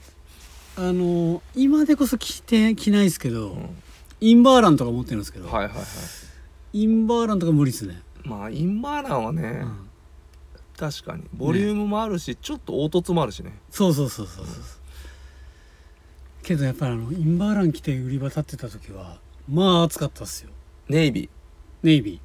[0.77, 3.83] あの今でこそ着て着ないですけど、うん。
[4.23, 5.85] インバーランとか持ってるんですけど、はいはいはい
[6.73, 9.91] インバーランとか無理ですね、まあインバーランはね、うん。
[10.77, 11.25] 確かに。
[11.35, 13.59] ボリュームもあるし、ちょっと凹凸もあるしね。
[13.71, 14.55] そうそうそうそうそう
[16.43, 20.51] けどやっぱりあのインバーラン着て売り場立ってた時はまあ暑かったっすよ。
[20.89, 21.29] ネイビ
[21.83, 22.21] ネイビ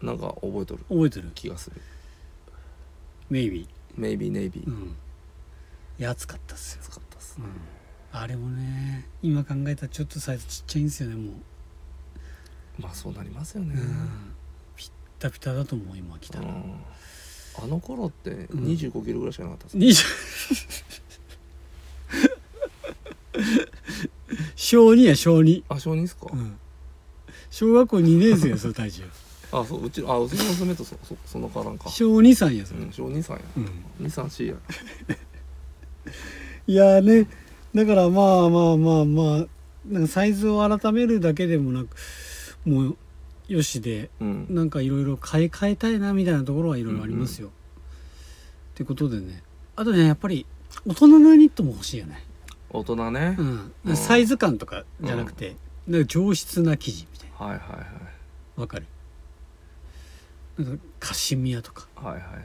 [0.00, 0.04] ー。
[0.04, 0.84] なんか覚えとる？
[0.90, 1.30] ー覚えてる。
[1.34, 1.80] 気がする。
[3.30, 4.96] ネイビメイビーネイビー、ーうん。
[5.98, 11.32] いや暑かったっすよ、使ったっすうん、あれもね今考えたらちょっとサイズちっちゃいんですよねも
[12.78, 13.74] まあそうなりますよね。
[14.76, 16.74] ピッタピタだと思う今着たら、うん。
[17.62, 18.34] あの頃ってん。
[18.46, 20.04] 2 5キロぐらいしかなかったです、20
[24.56, 26.56] 小2や小2、あ小2ですか、うん、
[27.50, 29.04] 小学校2年生やその体重。
[29.52, 31.88] あそううちあうちの娘とそそそのからんか。
[31.88, 33.68] 小2さんやそれ、うん小2さんや、うん。
[34.00, 34.54] 二三4や。
[36.66, 37.28] いやーね
[37.74, 39.46] だからまあまあまあまあ
[39.86, 41.96] なんかサイズを改めるだけでもなく
[42.64, 42.96] もう
[43.48, 44.46] よしでうん。
[44.48, 47.48] なんかいろいろ買い替えたいなみたいなところはいろいろありますよ。
[47.48, 47.50] っ
[48.74, 49.42] てことでね。
[49.76, 50.46] あとねやっぱり
[50.86, 52.24] 大人のニットも欲しいよね。
[52.70, 53.72] 大人ね、うん。
[53.84, 53.96] うん。
[53.96, 57.78] サイズ感とかじゃなくて、なんか上質な生地みたいはいはいはい。
[57.78, 58.86] なわかる？
[60.58, 61.86] なんかカシミヤとか。
[61.94, 62.44] はいはいはい。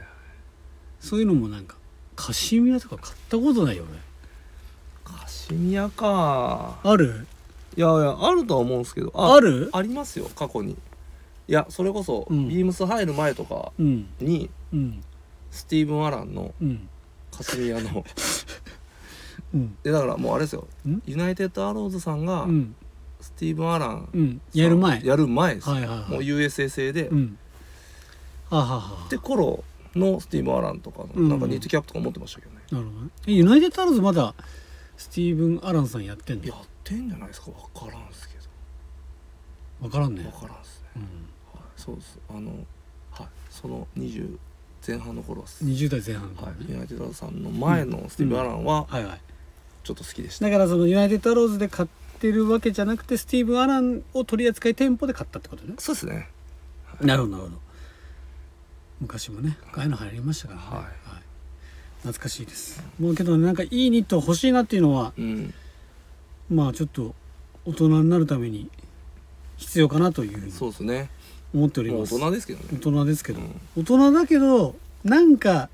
[1.00, 1.76] そういうのもなんか
[2.14, 3.84] カシミヤとか買ったことないよ
[5.02, 6.78] カシミヤか。
[6.84, 7.26] 俺ある？
[7.80, 9.70] いやいやあるとは思うんですけどあある？
[9.72, 10.72] ありますよ過去に。
[10.72, 10.76] い
[11.52, 12.46] やそれこそ、うん。
[12.48, 14.06] ビームス入る前とかうん。
[14.20, 15.02] にうん。
[15.50, 16.88] スティーブン・アランのうん。
[17.34, 18.04] カシミヤの
[19.54, 19.76] うん。
[19.82, 21.00] でだからもうあれですよん？
[21.06, 22.74] ユナイテッドアローズさんがうん。
[23.20, 24.40] スティーブン・アランうん。
[24.52, 25.02] やる前？
[25.02, 26.10] やる前です、はいはいはい。
[26.10, 27.38] もう USA 製で、うん。
[28.50, 28.82] はあはあは。
[29.06, 29.64] あで頃
[29.96, 32.90] のスティーブン・アランとかなんかニットキャップとか持ってましたけどね、なるほ
[33.26, 34.34] どユナイテッドアローズまだ
[34.96, 36.44] スティーブン・アランさんやってんの？
[36.46, 36.58] やっ
[36.90, 37.50] てんじゃないですか？
[37.74, 38.44] 分からんすけど。
[39.82, 40.22] 分からんね。
[40.22, 41.02] 分からんっすね、うん。
[41.02, 42.18] はい、そうです。
[42.28, 42.50] あの
[43.12, 43.26] はい。
[43.48, 44.36] その20
[44.86, 49.20] 前半の頃はす、20代前半のはい、頃ねユナイテッドアローズさんの前のスティーブン・アランははいはい。
[49.82, 55.74] ちょっと好きでした、だからそのユナイテッドアローズで買ってるわけじゃなくてスティーブン・アランを取り扱い店舗で買ったってことね。
[55.78, 56.28] そうですね。
[57.00, 57.60] なるほどなるほど。
[59.00, 60.84] 昔もねああいうの流行りましたからね、はい。
[62.02, 62.82] 懐かしいです。
[62.98, 65.54] もうけどなんかいいニット欲しいなっていうのはうん
[66.50, 67.14] まあちょっと
[67.64, 68.68] 大人になるために
[69.56, 71.10] 必要かなというふうにそうですね。
[71.54, 72.64] 思っておりもう大ます人ですけどね。
[72.72, 73.60] 大人ですけど、うん。
[73.76, 75.68] 大人だけどなんか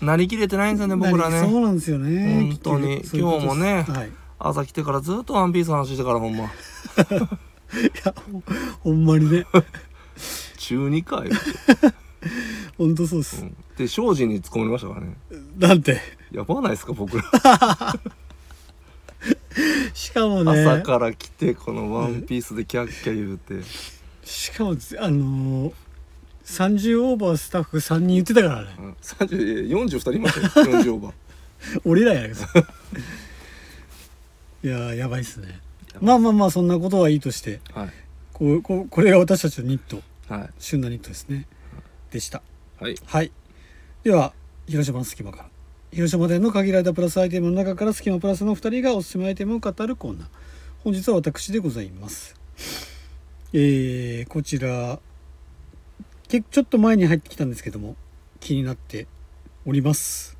[0.00, 1.40] なりきれてないんですよね僕らね。
[1.40, 2.48] そうなんですよね。
[2.50, 2.98] 本当に。
[2.98, 3.40] 結局そういうことです。
[3.40, 6.44] 今日もねはい、い朝来てからずっとワンピースの話してからほんま。
[8.04, 8.14] や
[8.80, 9.46] ほんまにね。
[10.58, 11.28] 中2回、
[12.78, 15.16] ほんとそうです、うん、で精進に突っ込まれましたからね。
[15.58, 16.00] なんて。
[16.30, 17.24] やばないですか僕ら
[19.94, 20.64] しかもね。
[20.64, 23.62] 朝から来てこのワンピースでキャッキャ言うて。
[24.24, 25.72] しかもあのー、
[26.44, 28.74] 30オーバースタッフ3人言ってたからね。
[28.78, 28.92] うん。
[29.02, 30.66] 30 42人いましたよ。
[30.66, 31.12] 40オーバー。
[31.84, 32.40] 俺らやけど。
[34.64, 35.60] いやーやばいっすね。
[36.00, 37.92] まあまあまあそんなことはいいとしてはい。
[38.32, 40.02] こうこうこれが私たちのニット。
[40.28, 40.50] はい。
[40.58, 41.46] 旬なニットですね。
[42.10, 42.42] でした。
[42.80, 42.96] はい。
[43.04, 43.30] はい。
[44.02, 44.32] では
[44.66, 45.51] 広島の隙間から
[45.92, 50.28] 広島店の限られたプラスアイテムの中から隙間プラスの2人がおすすめアイテムを語るコーナー。
[50.82, 52.34] 本日は私でございます。
[53.52, 54.98] えー、こちら
[56.28, 57.94] けちょっと前に入ってきたんですけども
[58.40, 59.06] 気になって
[59.66, 60.38] おります。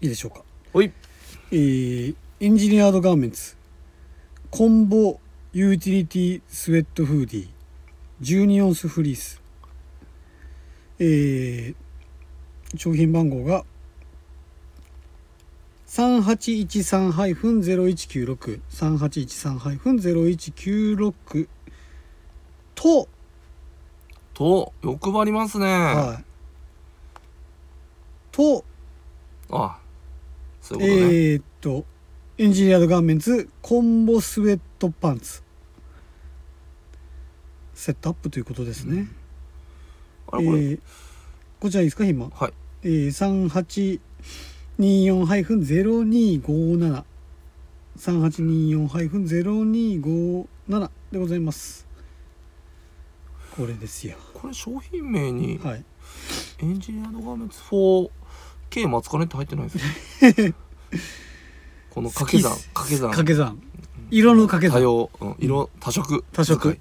[0.00, 0.44] いいでしょうか？
[0.72, 0.92] ほい。
[1.50, 3.56] えー Engineered Garments。
[4.52, 5.18] コンボ
[5.52, 8.46] ユーティリティスウェットフーディー。
[8.46, 9.42] 12オンスフリース。
[11.00, 11.74] えー
[12.76, 13.64] 商品番号が
[15.90, 21.48] 3813-0196 3813-0196
[22.74, 23.08] と、
[24.32, 26.24] と欲張りますね、はい、
[28.30, 28.64] と
[29.50, 29.80] あ
[30.62, 31.00] そういうことね、
[31.32, 31.84] えーっと
[32.38, 35.42] エンジニアードガーメンツコンボスウェットパンツ。
[37.74, 39.08] セットアップということですね、
[40.30, 40.80] あれこれ、えー
[41.60, 42.52] こちらいいですか今、はい。
[42.82, 43.12] えー、
[44.80, 47.04] 3824-0257
[47.98, 51.86] 3824-0257でございます。
[53.54, 54.16] これですよ。
[54.32, 55.84] これ商品名にはい。
[56.60, 59.84] エンジニアードガーメンツ 4K 松金って入ってないです
[60.46, 60.54] よ
[61.90, 62.52] この掛け算。
[62.72, 63.10] 掛け算。
[63.10, 63.60] 掛け算。
[64.10, 64.78] 色の掛け算。
[64.78, 66.24] 多様、うん、色、多色。
[66.32, 66.58] 多色。
[66.58, 66.80] 使い。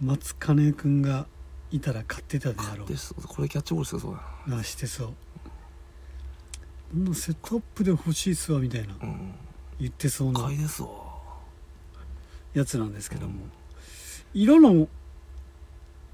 [0.00, 1.26] 松金君が
[1.70, 2.86] いたら買ってたであろう。
[3.26, 4.22] これキャッチボールしてそうだ。
[4.46, 5.08] なあしてそう。
[5.08, 5.14] こ
[6.96, 8.94] んなセットアップで欲しいっすわみたいな。
[9.02, 9.32] うん
[9.80, 10.50] 言ってそうな。
[12.52, 13.46] やつなんですけども、
[14.34, 14.88] 色の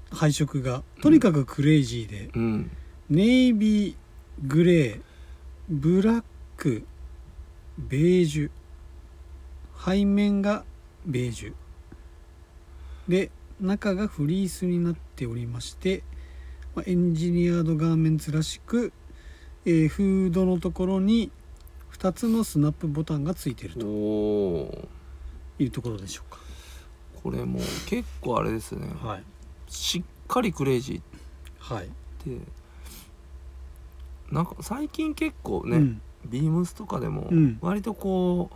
[0.09, 2.71] 配色がとにかくクレイジーで、うん。
[3.09, 3.95] ネイビー
[4.45, 5.01] グレー
[5.69, 6.23] ブラッ
[6.55, 6.85] ク
[7.77, 8.49] ベージュ
[9.85, 10.63] 背面が
[11.05, 11.53] ベージュ。
[13.09, 16.03] で中がフリースになっておりまして
[16.75, 18.93] まあエンジニアードガーメンツらしく、
[19.67, 21.29] えーフードのところに
[21.91, 24.87] 2つのスナップボタンがついているおとお
[25.59, 26.39] いうところでしょうか。
[27.21, 28.87] これもう結構あれですね。
[29.03, 29.23] はい。
[29.67, 31.01] しっかりクレイジ
[31.59, 31.89] はい、ーっ
[32.39, 32.45] て
[34.31, 36.01] なんか最近結構ね、うん。
[36.25, 37.57] ビームスとかでもうん。
[37.59, 38.49] 割とこ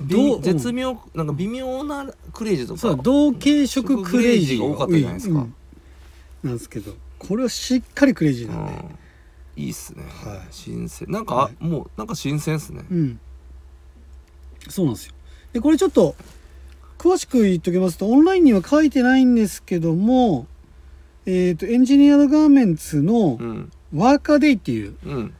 [0.00, 4.58] う、どうび絶妙なんか微妙なクレイジーとかそう同系色クレイジー。
[4.58, 5.34] が多かったじゃないですか。
[5.34, 5.54] うん。
[6.42, 6.94] なんですけど
[7.28, 9.62] これはしっかりクレイジーなんで、うん。
[9.64, 10.40] いいっすね、はい。
[10.50, 11.10] 新鮮。
[11.10, 11.64] なんか、はい。
[11.64, 12.84] もうなんか新鮮っすね。
[12.90, 13.20] うん。
[14.68, 15.14] そうなんですよ。
[15.52, 16.16] でこれちょっと
[16.98, 20.46] 詳しく言っときますとオンラインには書いてないんですけども
[21.26, 23.72] えっ、とエンジニアードガーメンツのうん。
[23.94, 25.34] ワーカーデイっていううん。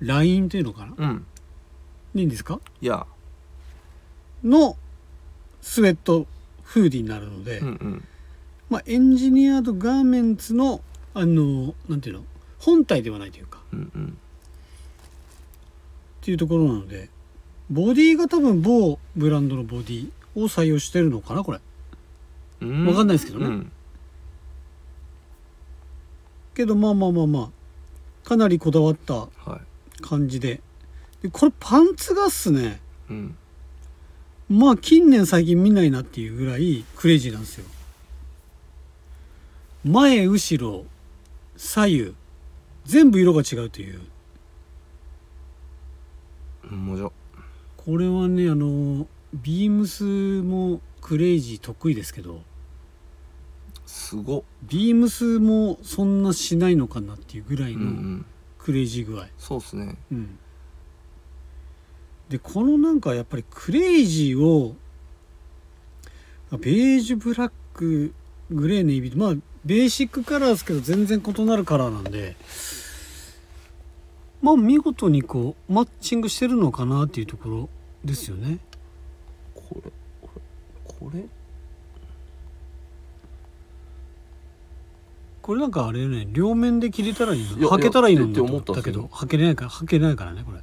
[0.00, 0.94] ラインというのかな？
[0.96, 1.26] うん。
[2.14, 2.60] いいんですか？
[2.80, 3.06] いや。
[4.42, 4.76] の
[5.60, 6.26] スウェット
[6.62, 8.04] フーディーになるので、うんうん。
[8.68, 10.80] まあエンジニアードガーメンツの
[11.14, 12.24] あのなんていうの？
[12.58, 13.60] 本体ではないというか。
[13.72, 14.18] うんうん。
[16.20, 17.08] っていうところなので
[17.70, 21.60] ボディが多分某ブランドのボディを採用してるのかなこれ。
[22.60, 22.86] うん。
[22.86, 23.46] わかんないですけどね。
[23.46, 23.72] うん。
[26.54, 27.40] けどまあまあまあま
[28.24, 29.28] あかなりこだわったは
[29.98, 30.02] い。
[30.02, 30.60] 感じで。
[31.22, 32.80] でこれパンツがっすね。
[33.08, 33.36] うん。
[34.48, 37.64] まあ近年最近見ないなっていうぐらいクレイジーなんですよ。
[39.84, 40.84] 前後ろ
[41.62, 42.14] 左右
[42.86, 44.00] 全部色が違うという。
[46.70, 47.10] もじゃ
[47.76, 50.04] これはねあのビームス
[50.42, 52.40] もクレイジー得意ですけど
[53.84, 54.38] すご。
[54.38, 58.24] っビームスもそんなしないのかなっていうぐらいうんうのん。
[58.58, 59.96] クレイジー具合、そうっすね。
[60.10, 60.38] うん。
[62.30, 64.76] でこのなんかやっぱりクレイジーを
[66.52, 68.14] ベージュブラック
[68.50, 72.36] グレーネイビーまあベーシックカラーですけど全然異なるカラーなんで
[74.40, 77.68] まあ見事にこうマッチングしてるのかなっていうところ
[78.04, 78.58] ですよね。
[79.54, 79.90] これ
[80.22, 81.22] これ
[85.42, 85.56] これ？
[85.56, 87.68] なんかあれね両面で切れたらいいの？
[87.68, 90.60] 履けたらいいのって思ったけど履けないから履けないからねこれ。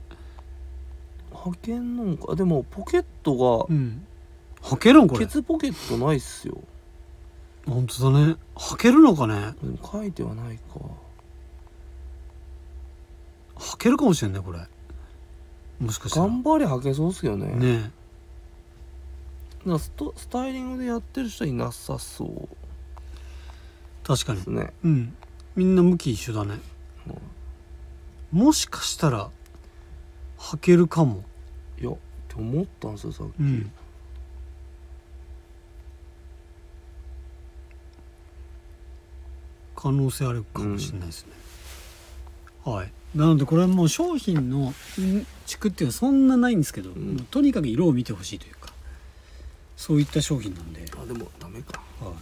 [1.31, 2.35] 履けんのか？
[2.35, 4.05] でもポケットうん。
[4.63, 5.25] 履けるんこがれ。
[5.27, 6.57] ケツポケットないっすよ
[7.67, 8.35] 本当だね。
[8.55, 9.53] 履けるのかね？
[9.61, 10.79] でも書いてはないか。
[13.55, 14.59] 履けるかもしれんねこれ。
[15.79, 16.27] もしかしたら。
[16.27, 17.47] 頑張り履けそうっすよね。
[17.47, 17.91] ね。
[19.65, 22.47] なストスタイリングでやってる人いなさそう。
[24.05, 24.37] 確かに。
[24.37, 25.13] ですね、うん。
[25.55, 26.59] みんな向き一緒だね。
[28.31, 29.29] もしかしたら
[30.37, 31.23] 履けるかも。
[31.81, 31.95] いやっ
[32.29, 33.71] て思ったんですよさっき、うん
[39.77, 41.31] 可能性あるかもしれないですね、
[42.65, 42.91] はい。
[43.15, 46.93] なのでこれはもう商品のうん蓄っていうのはそんなないんですけど、う
[47.29, 48.73] とにかく色を見てほしいというか
[49.77, 51.79] そういった商品なんで、あでもダメか。
[52.01, 52.13] はも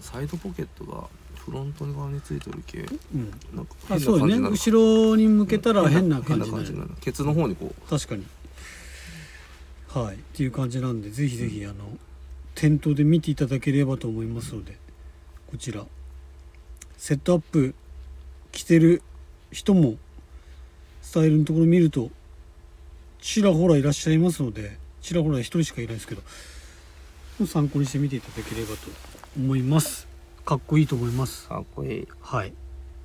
[0.00, 1.04] うサイドポケットが
[1.36, 2.78] フロント側についてる系。
[2.78, 8.26] いうん、なんかあ変なそうよね後ろに向けたら変な感じになるケツの方にこ確かに。
[9.88, 10.16] はい。
[10.16, 11.74] っていう感じなんでぜひぜひあの
[12.54, 14.78] 店頭で見ていただければと思いますので
[15.50, 15.84] こちら
[17.06, 17.72] セットアップ
[18.50, 19.00] 着てる
[19.52, 19.94] 人も
[21.02, 22.10] スタイルのところ見ると
[23.20, 26.22] ちらほらいらっしゃいますのでちらほら一人しかいないですけど
[27.46, 28.88] 参考にして見ていただければと
[29.38, 30.08] 思います
[30.44, 32.48] かっこいいと思いますうかっこいいはい。
[32.48, 32.54] よ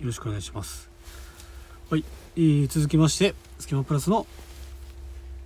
[0.02, 0.90] ろしくお願いします。
[1.92, 2.04] はい。
[2.38, 4.26] えー続きまして、スキマプラスの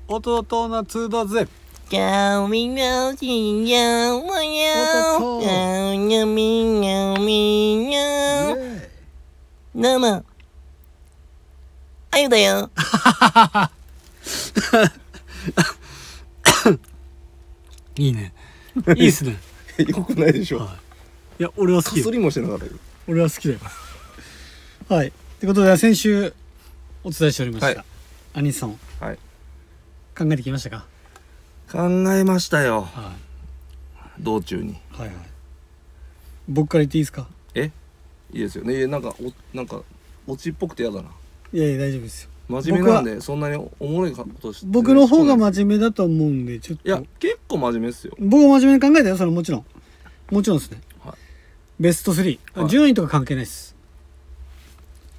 [0.07, 1.49] 弟夏だぜ。
[12.11, 12.69] あゆだよ
[17.97, 18.33] いいね。
[18.97, 19.37] いいっすね。
[19.77, 20.65] よくないでしょは
[21.39, 21.41] い。
[21.41, 22.03] いや、俺は好きよ。
[22.03, 22.71] かすりもしてなかったよ
[23.07, 23.59] 俺は好きだよ。
[24.89, 25.07] はい。
[25.07, 26.33] ってことで、先週
[27.03, 27.67] お伝えしておりました。
[27.67, 27.85] はい
[28.33, 29.19] アニソン、はい
[30.17, 30.85] 考えてきましたか？
[31.75, 32.83] 考えましたよ。
[32.83, 33.13] は
[34.19, 34.71] 道中に。
[34.71, 34.75] い。
[34.91, 35.15] はいはい。
[36.47, 37.27] 僕から言っていいですか？
[37.53, 37.71] え？
[38.31, 38.63] いいですよ。
[38.63, 39.81] ねなんかおなんか
[40.25, 41.09] オチっぽくて嫌だな。
[41.51, 42.29] いやいや大丈夫ですよ。
[42.47, 46.89] 真面目なんでそんなにおもろいことして僕の方がい真面目だと思うんでちょっと。
[46.89, 48.15] や結構真面目ですよ。
[48.19, 49.65] 僕は真面目に考えたよそれもちろん。
[50.31, 51.15] もちろんですね、はい。
[51.79, 52.69] ベスト3、あはい。
[52.69, 53.75] 順位とか関係ないです。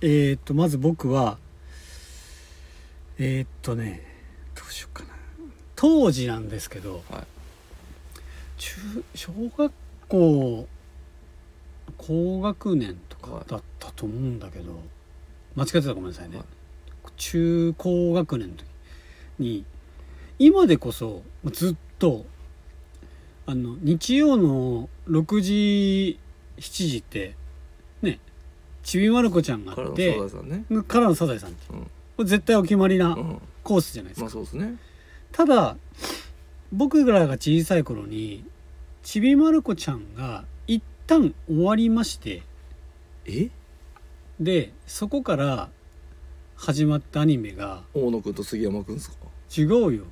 [0.01, 1.39] えー、っとまず僕は
[3.19, 4.03] えー、っとね
[4.55, 5.16] どうしようかな
[5.77, 7.27] 当時なんですけど、はい。
[8.59, 9.73] 中小学
[10.09, 10.67] 校
[11.99, 14.81] 高学年とかだったと思うんだけど、
[15.55, 16.47] 間違ってたらごめんなさいね、はい。
[17.17, 18.65] 中高学年の時
[19.39, 19.65] に
[20.39, 21.23] 今でこそ
[21.53, 22.25] ずっと
[23.47, 26.19] あの日曜の6時
[26.59, 27.35] 7時って
[28.03, 28.19] ね
[28.83, 30.19] ちびまる子ちゃんがあって
[30.89, 31.81] からのサザエさんってうん。
[31.81, 31.89] こ
[32.23, 33.41] れ絶対お決まりなうん。
[33.63, 34.77] コースじゃないですか、まあそうですね
[35.37, 35.77] ただ
[36.73, 38.45] 僕らが小さい頃に
[39.03, 42.43] ちびまる子ちゃんが一旦終わりまして
[43.27, 43.51] え？
[44.41, 45.69] でそこから
[46.57, 49.17] 始まったアニメが大野くんと杉山くんですか？
[49.57, 50.05] 違うよ。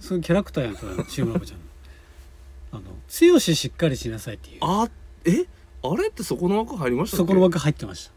[0.00, 1.64] そういうキャラクターやんそれちびまる子ちゃんの。
[2.72, 4.58] あの「強ししっかりしなさい」っていう。
[4.62, 4.90] あ
[5.24, 5.46] え？
[5.82, 8.12] あれってそこの枠入りましたそこの枠入ってました。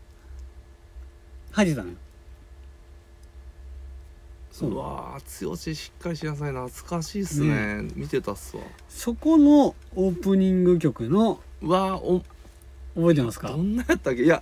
[1.51, 1.95] 入ってたのよ
[4.57, 4.71] そう。
[4.71, 7.87] うわー剛しっかりしなさい懐かしいっすね。
[7.95, 8.63] 見てたっすわ。
[8.89, 12.23] そこのオープニング曲のうわーお
[12.95, 13.49] 覚えてますか？
[13.49, 14.23] どんなやったっけ？
[14.23, 14.41] いや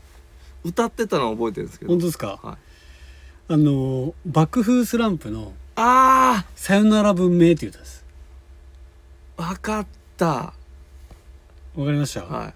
[0.63, 1.89] 歌ってたのは覚えてるんですけど。
[1.91, 3.53] 本当ですか、はい。
[3.53, 8.05] あの爆風スランプのあ「さよなら文明」っていう歌です。
[9.38, 10.26] あわかった。
[10.26, 12.53] わかりました、は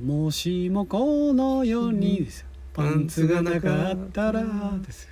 [0.00, 0.02] い。
[0.02, 4.42] もしもこの世にですよ、パンツがなかったら
[4.84, 5.11] ですよ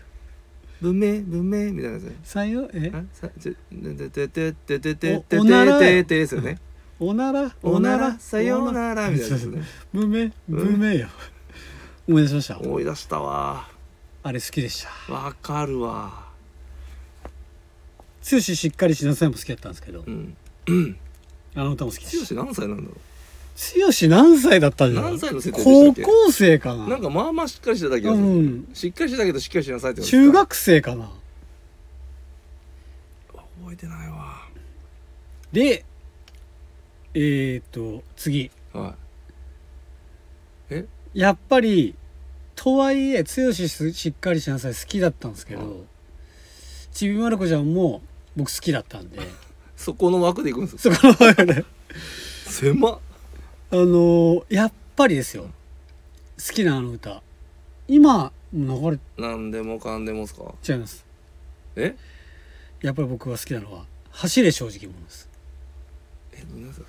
[0.81, 2.69] 文明文明みたいなやつねさよ？
[2.73, 2.91] え？
[2.95, 3.03] あ？
[3.13, 6.59] さちょててててててておおならてててですよね
[6.99, 9.63] おならおならさようならみたいなやつね
[9.93, 11.09] 文明文明よ、
[12.09, 13.69] 思い出しました思い出したわ
[14.23, 16.29] あれ好きでしたわかるわ
[18.31, 20.37] 剛しっかりしなさいも好きだったんですけどうん
[21.55, 23.01] あの歌も好きでし剛何歳なんだろた
[23.61, 26.89] 剛何歳だったんじゃ何歳の設定でした高校生かな。
[26.89, 28.69] なんかまあまあしっかりしてた気がうん。
[28.73, 31.11] しっかりしてたけどしっかりしなさいって中学生かな。
[33.29, 34.49] 覚えてないわ。
[35.53, 35.85] で
[37.13, 38.51] えー、っと次。
[38.73, 38.95] は
[41.13, 41.97] やっぱり
[42.55, 45.87] とはいえ剛ししっかりしなさい好きだったんですけど、うん
[46.93, 48.03] ちびまる子ちゃんも
[48.37, 49.19] 僕好きだったんで。
[49.19, 49.21] い
[49.77, 50.95] そこの枠でいくんですよ。
[50.95, 51.65] そこの中で。
[52.47, 52.99] 狭っ
[53.73, 55.45] あのーやっぱりですよ。
[55.45, 57.23] 好きなあの歌。
[57.89, 58.99] 今流れ。
[59.17, 60.55] 何でもかんでもっすか？
[60.63, 61.05] ちゃいます。
[61.77, 61.97] え？
[62.83, 65.29] やっぱり僕が好きなのは「走れ正直者」です。
[66.33, 66.63] えどん。
[66.63, 66.85] なやつだ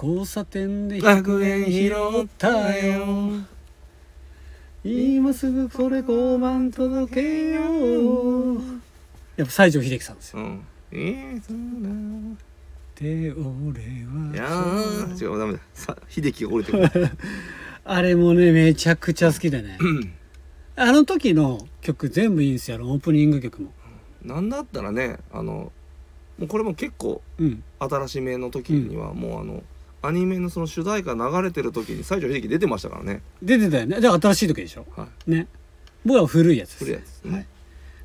[0.00, 1.92] 交差点で100円拾
[2.24, 3.06] ったよ。
[4.84, 8.60] 今すぐこれ5番届けよう。
[9.36, 10.42] やっぱ西城秀樹さんですよ。
[10.42, 11.36] うん。
[11.36, 11.50] いつ
[13.00, 14.32] なで俺は。
[14.32, 15.60] いやー違うダメだ。
[15.72, 17.10] さ秀樹が折れてくる。
[17.84, 19.78] あれもねめちゃくちゃ好きでね。
[19.80, 20.12] う ん
[20.76, 23.72] あの時の曲全部いいんですよあのオープニング曲も。
[24.22, 25.72] なんだったらねあの
[26.38, 27.62] もうこれも結構うん。
[27.80, 29.62] 新しめの時にはもうあの、
[30.02, 33.22] アニメのその主題歌流れてる時に西城秀樹出てましたからね。
[33.42, 34.00] 出てたよね。
[34.00, 34.86] で新しい時でしょ。
[34.96, 35.46] はね。
[36.04, 36.84] 僕は古いやつです。
[36.84, 37.24] 古いやつ。
[37.24, 37.46] ねはい、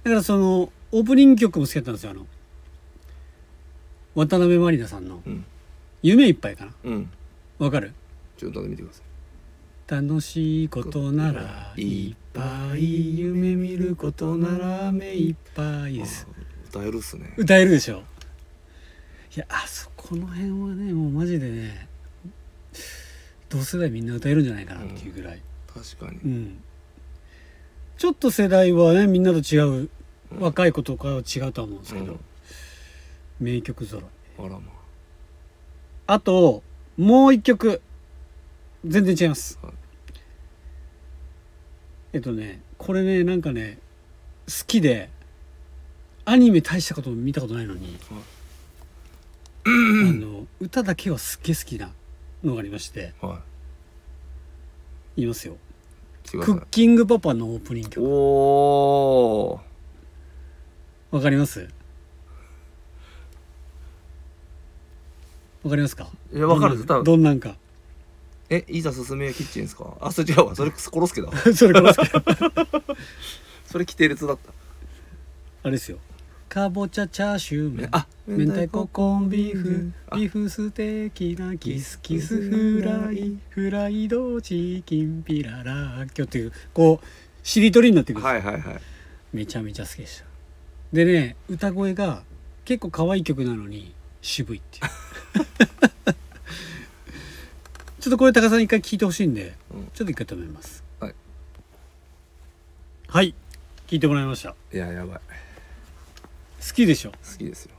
[0.04, 2.28] だからそのオープニング曲も好きだったんですよあの
[4.16, 5.45] 渡辺満里奈さんのうん
[6.03, 6.74] 「夢いっぱい」かな。
[6.84, 7.09] うん。
[7.59, 7.93] わかる？
[8.38, 9.03] ちょっと歌ってみてください。
[10.01, 16.28] 楽しいことならいっぱい夢見ることなら目いっぱいです。
[16.70, 17.34] 歌えるっすね。
[17.38, 18.03] 歌えるでしょ。
[19.36, 21.88] いやあそこの辺はねもうマジでね
[23.49, 25.41] 同世代みんな歌えるんじゃないかなっていうぐらい。
[25.74, 26.20] 確かに。
[26.24, 26.57] うん、
[27.97, 29.89] ちょっと世代はねみんなと違う
[30.32, 30.39] うん。
[30.39, 32.20] 若い子とかは違うとは思うんですけど、うん
[33.44, 34.06] 名曲揃い。
[34.39, 34.62] あらま
[36.08, 36.20] あ。
[36.20, 36.64] と
[36.98, 37.82] もう一曲。
[38.86, 39.74] 全然違います、はい。
[42.12, 43.78] えっとねこれねなんかね
[44.46, 45.10] 好きで
[46.26, 47.98] アニメ大したこと見たことないのに、
[49.66, 51.91] あの歌だけはすっげえ好きな
[52.44, 53.41] のがありましては
[55.16, 55.56] 言いますよ。
[56.26, 58.06] いクッキングパパのオープニング曲。
[58.06, 61.16] おー。
[61.16, 61.70] わかります？
[65.64, 66.07] わかりますか？
[66.34, 67.03] いやわかるです多分。
[67.03, 67.55] どんなんか。
[68.49, 69.95] えいざ進めキッチンですか？
[70.01, 70.55] あそれ違うわ。
[70.55, 71.32] それ殺すけど。
[71.55, 72.24] それこれですけど。
[73.66, 74.51] それ規定列だった。
[75.64, 75.97] あれですよ。
[76.49, 77.89] かぼちゃチャーシュー麺。
[77.91, 79.91] あ明太子コンビーフ。
[80.09, 80.49] あビーフ。
[80.49, 83.39] ステーキなキスキスフライ。
[83.49, 86.05] フライドチキンピララ。
[86.05, 87.07] ッキョっていうこう
[87.47, 88.82] しりとりになってくる、はいはいはい。
[89.32, 90.26] めちゃめちゃ好きでした。
[90.91, 92.22] でね歌声が
[92.66, 94.84] 結構可愛い曲なのに渋いっていう
[98.00, 99.88] ちょっとこれ高さん一回聞いてほしいんで、うん。
[99.94, 100.84] ちょっと一回止めます。
[101.00, 101.16] はい。
[103.08, 103.34] はい。
[103.88, 104.56] 聞いてもらいました。
[104.74, 105.20] いややばい。
[105.20, 107.12] 好きでしょ？
[107.12, 107.72] 好きですよ。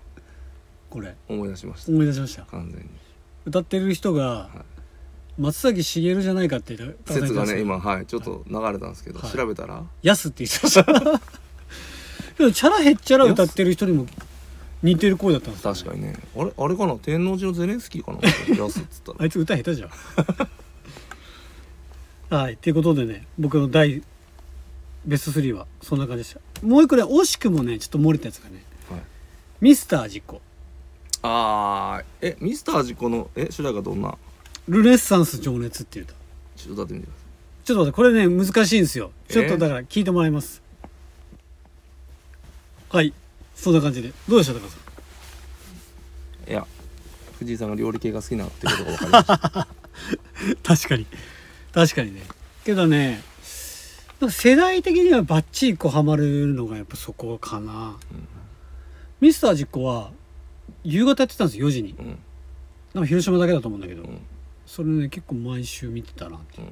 [0.90, 1.14] これ。
[1.28, 1.92] 思い出しました。
[1.92, 2.44] 思い出しました。
[2.46, 2.88] 完全に。
[3.46, 4.48] 歌ってる人が
[5.38, 8.06] 松崎しげるじゃないかって言った説がね今今はい。
[8.06, 9.30] ちょっと流れたんですけど、はい。
[9.30, 9.82] 調べたら？
[10.02, 10.84] ヤスって言ってました。
[12.38, 14.06] でもチャラヘッチャラ歌ってる人にも
[14.84, 15.64] 似てる声だったんです。
[15.66, 16.14] よ、確かにね。
[16.36, 16.94] あれあれかな？
[16.96, 18.18] 天王寺のゼレンスキーかな？
[18.18, 18.28] っつ
[18.76, 19.18] ったら。
[19.20, 19.90] あいつ歌下手じゃん。
[22.30, 24.02] はいということでね僕の大
[25.06, 26.66] ベスト3はそんな感じでした。
[26.66, 29.00] もう一個ね惜しくもねちょっと漏れたやつがねはい。
[29.60, 30.42] ミスター実行
[31.22, 34.18] あーえミスタージコのえ主題歌どんな？
[34.68, 36.14] ルネッサンス情熱っていう歌。
[36.56, 37.14] ちょっと歌ってみてくだ
[37.64, 39.12] ちょっと待ってこれね難しいんですよ。
[39.28, 40.62] ちょっとえーだから聞いてもらいます、
[42.90, 43.14] はい
[43.54, 44.12] そんな感じで。
[44.28, 44.70] どうでした高さん？
[44.70, 44.76] さ
[46.48, 46.66] いいや
[47.38, 49.68] 藤井さんが料理系が好きなってことが分かりました。
[50.76, 51.06] 確かに。
[51.72, 52.22] 確かにね。
[52.64, 53.22] けどね
[54.30, 57.96] 世代的にはバッチリこうハマるのがやっぱそこかな、
[59.20, 60.12] ミスター実行は
[60.82, 61.94] 夕方やってたんですよ4時に。
[61.98, 62.18] うん。
[62.94, 64.20] なんか広島だけだと思うんだけど、うん。
[64.66, 66.62] それね結構毎週見てたなって。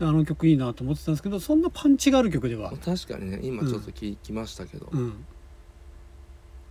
[0.00, 0.08] うん。
[0.08, 2.70] あの曲いいなと思ってたんですけどそんなパンチがある曲では。
[2.84, 5.24] 確かにね今ちょっと聞きましたけど、うん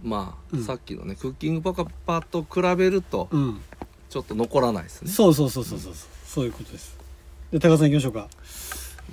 [0.04, 0.64] まあ、うん。
[0.64, 3.62] さっきのねクッキングパカパと比べるとうん。
[4.10, 5.94] ちょっと残らないですね、そうそうそうそうそう。
[5.94, 6.98] そうそういうことです。
[7.52, 8.30] で高田さん行きましょうか。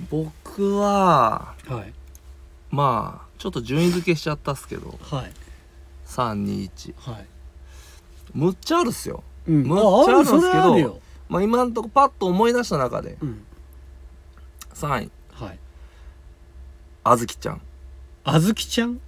[0.09, 1.93] 僕ははい。
[2.71, 4.97] まあちょっと順位付けしちゃったっすけど。
[5.01, 5.31] はい。
[6.07, 7.25] 321はい。
[8.33, 9.23] むっちゃあるっすよ。
[9.47, 9.63] うん。
[9.63, 10.99] むっちゃあるんですけどそれあるよ。
[11.27, 13.43] まあ今んとこパッと思い出した中でうん。
[14.73, 15.11] 3位。
[15.31, 15.59] はい。
[17.03, 17.61] あずきちゃん。
[18.23, 19.01] あずきちゃん？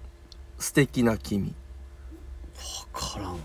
[0.59, 1.47] 素敵な君。
[1.47, 1.53] わ
[2.93, 3.37] からんわ。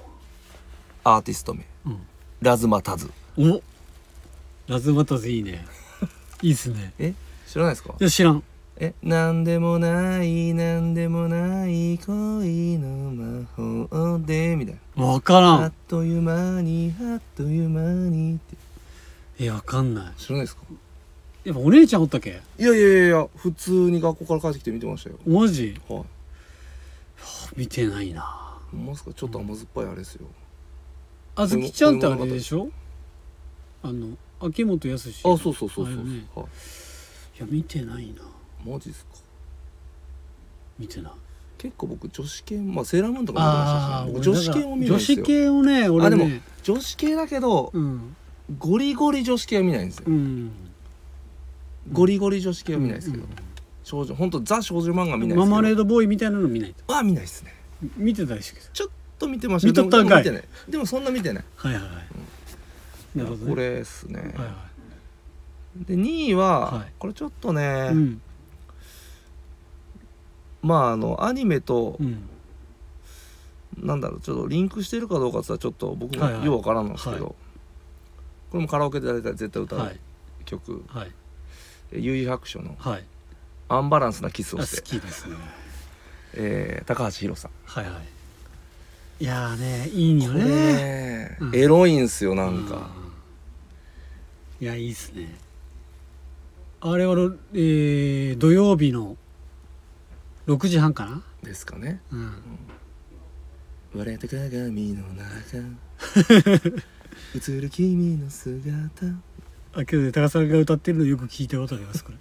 [1.04, 1.64] アーティスト名。
[1.86, 1.98] うん。
[2.40, 3.10] ラズマタズ。
[3.38, 3.62] お。
[4.66, 5.64] ラズマタズいいね。
[6.42, 6.92] いいっすね。
[6.98, 7.14] え？
[7.46, 7.94] 知らないですか？
[8.00, 8.42] いや知らん。
[8.76, 8.94] え？
[9.02, 18.56] なんでもないなんでもない恋の魔法でみたいわからなあっんという間にあっという間にって。
[19.44, 20.14] えわかんない。
[20.16, 20.62] 知らないですか？
[21.44, 22.40] やっぱお姉ちゃんおったっけ？
[22.58, 25.16] いやいやいやいや普通に学校から帰ってきて見てましたよ。
[25.26, 25.78] マジ？
[25.88, 26.04] はい。
[27.56, 30.26] 見てないなまっすかちょっと甘酸っぱいあれですよ。
[31.36, 32.68] あずきちゃんってあれでしょ？
[33.82, 35.08] あの秋元康。
[35.08, 36.26] あそうそうそうそう、ね。
[36.34, 37.40] はい。
[37.40, 38.22] や見てないな。
[38.64, 39.12] マジですか？
[40.78, 41.12] 見てない。
[41.58, 48.16] 結構僕女子系まあセーラームーンとか見てましたし、女子系も見るん女子系をね俺あでもね女子系だけどうん。
[48.58, 50.04] ゴリゴリ女子系は見ないんですよ。
[50.08, 50.50] うん。
[51.92, 53.30] ゴリゴリ女子系は見ないですけど、うん。
[53.84, 55.46] 少女本当ザ少女漫画見ないですけど。
[55.46, 56.92] ママレードボーイみたいなの見ないと。
[56.92, 57.54] は見ないですね
[57.96, 59.68] 見てたりしてけどちょっと見てました。
[59.68, 60.24] 見とったんかい。
[60.24, 61.44] でもそんな見てない。
[61.56, 63.18] はいはいはい。
[63.18, 64.70] なるほどねこれですね、はいは
[65.76, 66.92] で2位は、はい。
[66.98, 68.22] これちょっとね、いうん。
[70.62, 72.28] まああのアニメとう、ん。
[73.76, 77.34] なんだろうちょっとリンクしてるかどうかってちょっと僕もようわからんのですけど、はい。
[78.50, 79.94] これもカラオケで大体絶対歌はい。
[79.94, 79.98] う
[80.44, 80.84] 曲。
[80.88, 81.12] はい
[81.92, 83.04] 「ゆい白書」のはい
[83.68, 85.36] 「アンバランスなキスをして」きですね
[86.34, 87.50] えー高橋宏さん。
[87.64, 87.90] はいは
[89.20, 89.24] い。
[89.24, 90.44] いやーねいいよね。
[90.44, 91.54] ねうん。
[91.56, 92.90] エロいんすよなんか、
[94.60, 94.64] うん。
[94.64, 95.34] いやいいっすね。
[96.80, 97.14] あれは、
[97.54, 99.16] えー土曜日の
[100.46, 101.22] 6時半かな？
[101.42, 102.00] ですかね。
[102.12, 102.32] うん。
[103.94, 105.56] 割れた鏡の中。
[107.34, 109.06] 映る君の姿。
[109.72, 112.12] あけどね高さんが歌ってるのよく聞いたことありますこ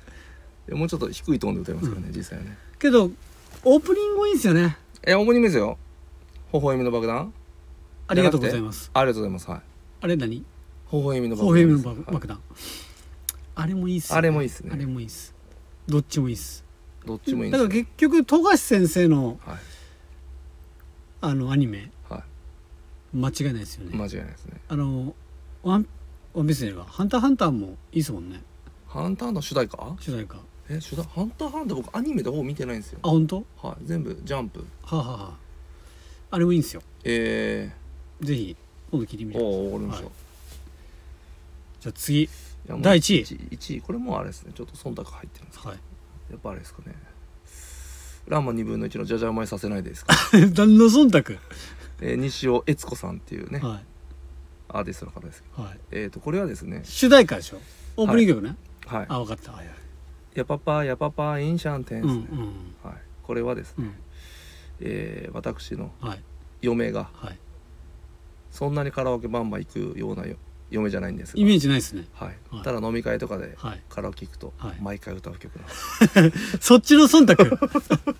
[0.67, 0.75] れ。
[0.75, 2.57] もうちょっと低いトーンで歌いますからね、実際はね。
[2.77, 3.11] けど
[3.65, 4.77] オープニングもいいですよね。
[5.05, 5.77] えオープニングですよ。
[6.53, 7.33] 微笑みの爆弾。
[8.07, 8.89] ありがとうございます。
[8.93, 9.49] ありがとうございます。
[9.49, 9.61] はい。
[10.01, 10.29] あれ何？
[10.37, 10.45] 微
[10.91, 12.39] 笑みの微笑みの爆爆弾。
[13.55, 14.71] あれもいいっす、ね、あれもいいっすね。
[14.73, 15.35] あれもいいっす。
[15.87, 16.63] どっちもいいっす。
[17.05, 19.57] どっちもいいんだから結局富樫先生のはい。
[21.21, 21.91] あのアニメ。
[22.09, 22.23] は
[23.13, 24.61] 間違いないですよね、い間違いないですね。
[24.69, 25.13] あの
[25.63, 25.87] ワン
[26.33, 28.41] ワンピースではハンターハンターもいいですもんね。
[28.87, 29.95] ハンターの主題歌？
[29.99, 30.37] 主題歌。
[30.37, 30.39] あ
[30.69, 32.99] え主題ハンターハンター僕アニメでほぼ見てないんですよ。
[33.03, 33.43] 本当？
[33.61, 34.59] はい全部ジャンプ。
[34.83, 35.19] はあ、はあは。
[35.31, 35.37] あ、
[36.31, 36.81] あれもいいんですよ。
[37.03, 37.71] え
[38.21, 38.55] ぜひ
[38.91, 40.13] 今度聞いてみー、ておおわかりました、はい。
[41.81, 42.23] じゃあ次。
[42.23, 42.29] い
[42.67, 43.23] やもう第一位。
[43.23, 44.51] 1位これもあれですね。
[44.53, 45.69] ちょっと忖度入ってるんですけど。
[45.69, 45.79] はい。
[46.31, 46.95] やっぱあれですかね。
[48.27, 50.13] ランマ2分の1のじゃじゃ馬にさせないでですか、
[50.55, 51.39] 何の忖度？
[52.01, 53.59] えー西尾悦子さんっていうね。
[53.59, 53.81] は
[54.67, 55.63] アーティストの方ですけど。
[55.63, 55.79] いはい。
[55.91, 56.81] えー、とこれはですね。
[56.83, 57.61] 主題歌でしょ？
[57.97, 58.55] オープニング曲ね、
[58.85, 59.05] はい。
[59.09, 59.51] あ分かった。
[59.53, 59.75] はいはい
[60.39, 62.45] 「やぱぱやぱぱインシャンテン」ですね、うんうん。
[62.83, 63.93] はい、これはですね、うん。
[64.81, 66.23] えー私のはい。
[66.61, 67.37] 嫁がはい。
[68.51, 70.35] そんなにカラオケバンバン行くようなよ
[70.71, 71.41] 嫁じゃないんですが。
[71.41, 72.05] イメージないですね。
[72.13, 72.37] はい。
[72.51, 72.63] はい。
[72.63, 73.81] ただ飲み会とかではい。
[73.89, 74.77] カラオケ行くとはい。
[74.81, 77.35] 毎回歌う曲なんです、 そっちの忖度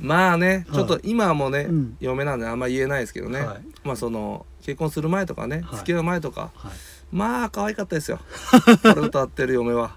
[0.00, 0.76] まあねはい。
[0.76, 1.96] ちょっと今はもうね、うん。
[2.00, 3.62] 嫁なんであんま言えないですけどね、はい。
[3.84, 5.78] まあその結婚する前とかね、はい。
[5.78, 6.50] 付き合う前とか。
[6.54, 6.72] はい。
[7.12, 8.18] まあ可愛かったですよ。
[8.82, 9.96] これ歌ってる嫁は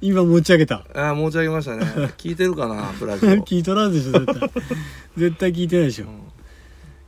[0.00, 0.84] 今持ち上げた。
[0.94, 1.84] ああ申し上げましたね。
[2.18, 4.50] 聞いてるかなプラジオ、 聞いとらんでしょ絶対。
[5.16, 6.06] 絶対聞いてないでしょ。
[6.06, 6.10] うん。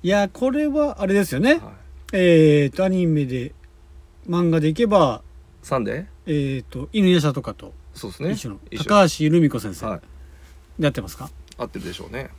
[0.02, 1.54] いやこれはあれですよね。
[1.54, 1.62] はい、
[2.12, 3.52] えーとアニメで
[4.28, 5.22] 漫画でいけば
[5.62, 6.06] サンデー？
[6.26, 8.32] えーと犬夜叉とかとそうですね。
[8.32, 8.60] 一緒の。
[8.78, 9.86] 高橋留美子先生。
[9.86, 10.00] はい。
[10.78, 11.30] でやってますか？
[11.58, 12.30] 合ってるでしょうね。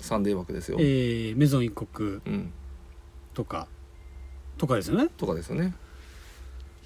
[0.00, 2.52] サンデー枠ですよ、えーめぞん一刻うん。
[3.34, 3.66] とか
[4.58, 5.08] とかですよね。
[5.16, 5.74] とかですよね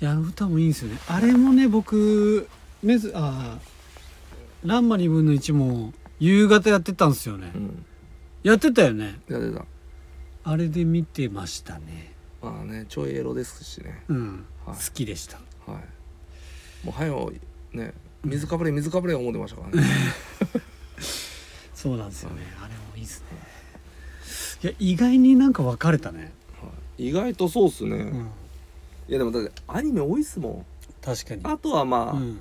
[0.00, 0.98] いや歌もいいんですよね。
[1.08, 2.48] あれもね僕
[2.82, 7.84] メズあーらんま2分の1も夕方やってたんですよね、うん。
[8.42, 9.20] やってたよね。
[9.28, 9.64] やってた。
[10.44, 12.12] あれで見てましたね。
[12.42, 14.02] まあねちょいエロですしね。
[14.08, 14.76] うん、はい。
[14.76, 15.38] 好きでした。
[15.70, 16.86] はい。
[16.86, 17.32] もうはよ
[17.72, 17.92] ね
[18.24, 19.88] 水かぶれ水かぶれ思ってましたからね。
[21.74, 23.26] そうなんですよね、あれもいいですね。
[24.62, 26.68] いや意外になんか分かれたね、は
[26.98, 27.08] い。
[27.08, 28.30] 意外とそうっすね、うん、
[29.08, 30.64] いやでもだってアニメ多いっすも
[31.02, 31.42] 確かに。
[31.42, 32.40] んあとはまあ、うん、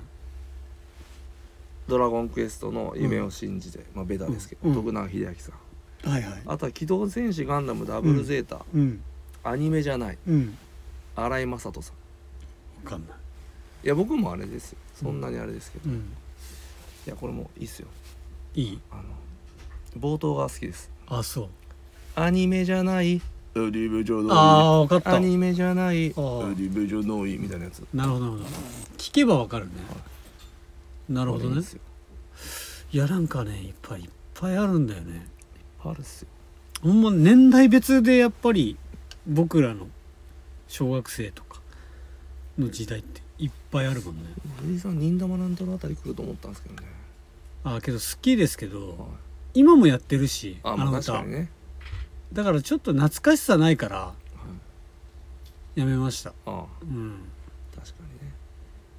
[1.86, 4.74] ドラゴンクエストの夢を信じて、まあベタですけど、うん。
[4.74, 5.52] 徳永英明さ
[6.04, 6.10] ん。
[6.10, 6.42] はいはい。
[6.46, 9.00] あとは「機動戦士ガンダムダブルゼータ」うん。
[9.44, 10.18] アニメじゃない。
[10.26, 10.58] うん。
[11.14, 12.82] 新井雅人さん。
[12.82, 13.18] 分かんない。
[13.84, 14.78] いや僕もあれですよ。
[14.94, 16.12] そんなにあれですけど、いうん。
[17.06, 17.88] やこれもいいっすよ。
[18.54, 18.80] いい。
[18.90, 19.02] あの
[20.00, 20.90] 冒頭が好きです。
[21.06, 21.48] あそう。
[22.16, 23.22] アニメじゃない
[23.58, 25.14] アニメじゃないああ分かった。
[25.14, 26.12] アニメじゃない。
[26.16, 27.84] アあニメじゃないみたいなやつ。
[27.94, 28.44] なるほどなるほど
[28.98, 29.72] 聞けば分かるね。
[31.08, 31.54] なるほどね。
[31.54, 31.80] いいっすよ。
[32.92, 35.14] いやなんかねいっぱいいっぱいあるんだよね。
[35.14, 35.20] いっ
[35.82, 36.28] ぱいあるっすよ。
[36.82, 38.76] ほんま年代別でやっぱり
[39.26, 39.88] 僕らの
[40.68, 41.60] 小学生とか
[42.58, 44.22] の時代っていっぱいあるもんね。
[44.60, 46.82] 藤井さん忍たまなんたらあたり来ると思ったんですけどね、
[47.64, 48.96] ああけど好きですけどはい、
[49.54, 51.48] 今もやってるしあまああの歌確かにね、
[52.32, 54.14] だからちょっと懐かしさないからは
[55.76, 56.30] い、やめました。
[56.30, 56.64] ああ。
[56.82, 57.18] うん。
[57.74, 58.34] 確かにね。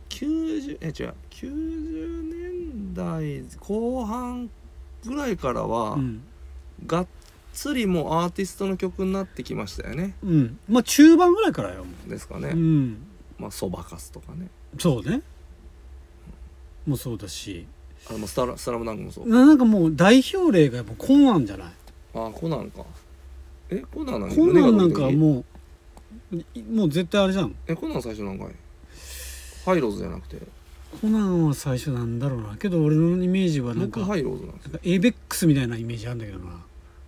[0.09, 1.13] 90え違う。
[1.31, 4.49] 90年代後半
[5.05, 6.23] ぐらいからは、うん、
[6.85, 7.07] がっ
[7.53, 10.15] つりもうアーティストの曲になってきましたよね。
[10.23, 12.97] うん、まあ中盤ぐらいからよですかね、うん。
[13.37, 14.47] まあそばかすとかね。
[14.79, 15.21] そうね。
[16.87, 17.67] もそうだし。
[18.09, 19.29] あのスタラスラムダンクもそう。
[19.29, 21.67] ななんかもう代表例がもうコナンじゃない？
[22.13, 22.85] あコナンか
[23.69, 25.43] えコナン何コナンなんかも
[26.31, 27.55] ういもう絶対あれじゃん。
[27.67, 28.47] えコナン最初なんかい？
[29.65, 30.37] ハイロウズじゃなくて？
[31.01, 32.55] コナンは最初なんだろうな。
[32.57, 34.71] けど俺のイメージはなんか僕ハイローズなんですよ。
[34.71, 36.51] なんかエイベックスみたいなイメージあるんだけどな。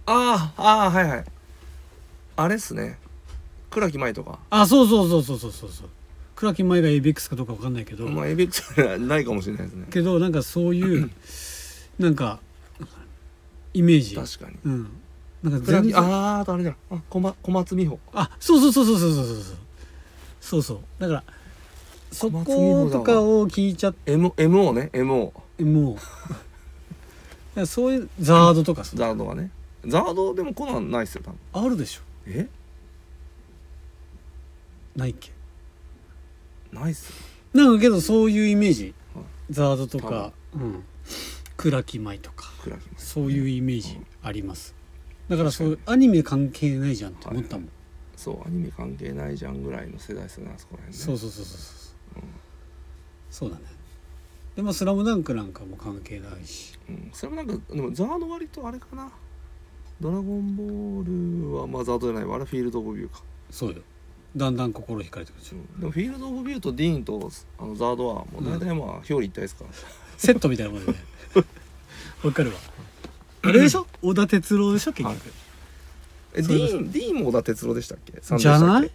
[0.05, 1.25] ああああはいはい。
[2.35, 2.97] あれっすね。
[3.69, 4.39] 倉木麻衣とか。
[4.49, 5.89] あそうそうそうそうそうそうそう。
[6.35, 9.87] 倉木麻衣がエイベックスかどうかわかんないけど、まあエベックスはないかもしれないですね。
[9.91, 11.09] けどなんかそういう
[11.99, 12.39] なんか
[13.73, 14.15] イメージ。
[14.15, 14.57] 確かに。
[14.65, 14.89] うん
[15.43, 15.97] なんか全然。
[15.97, 17.99] あああとあれじゃんあ小松小松美穂。
[18.13, 19.35] あそうそうそうそうそうそうそう
[20.41, 21.23] そうそうだから
[22.11, 25.31] そことかを聞いちゃって MO ね MO
[25.63, 26.05] もうだか
[27.55, 29.51] らそういうザードとかさザードがね。
[29.85, 31.65] ザードでもコナンないっすよ多分。
[31.65, 32.01] あるでしょ。
[32.27, 32.47] え？
[34.95, 35.31] ないっけ？
[36.73, 37.15] ないっすよ。
[37.53, 38.93] なんかけどそういうイメージ。
[39.15, 39.23] はい。
[39.51, 40.83] ザードと多か、うん、
[41.55, 42.49] 倉木舞とか。
[42.97, 44.75] そういうイメージあります
[45.29, 47.69] だからそういうアニメ関係ないじゃんって思ったもん、
[48.15, 51.03] そうアニメ関係ないじゃんぐらいの世代ですよねあそこら辺ね。
[51.03, 52.23] そうそうそうそうそう、
[53.29, 53.61] そうだね。
[54.55, 56.77] でも「スラムダンクなんかも関係ないし。
[56.89, 59.11] うん、それもなんかでもザード割とあれかな。
[60.01, 63.21] ドラゴンボールはまあザードじゃないわあれフィールド・オブ・ビューか、
[63.51, 63.81] そうよ。
[64.35, 69.69] だんだん心惹かれてくるでうん、でもフィールド・オブ・ビューとディーンとあのザードはもう大体まあ表裏一体ですから、
[70.17, 70.97] セットみたいなもんでね。
[72.23, 72.55] わかるわ
[73.41, 73.87] あれでしょ？
[74.01, 74.91] 小田哲郎でしょ？
[74.93, 75.19] 結局、はい
[76.35, 78.19] えディーンディーンも小田哲郎でしたっけ？
[78.21, 78.91] さんでじゃない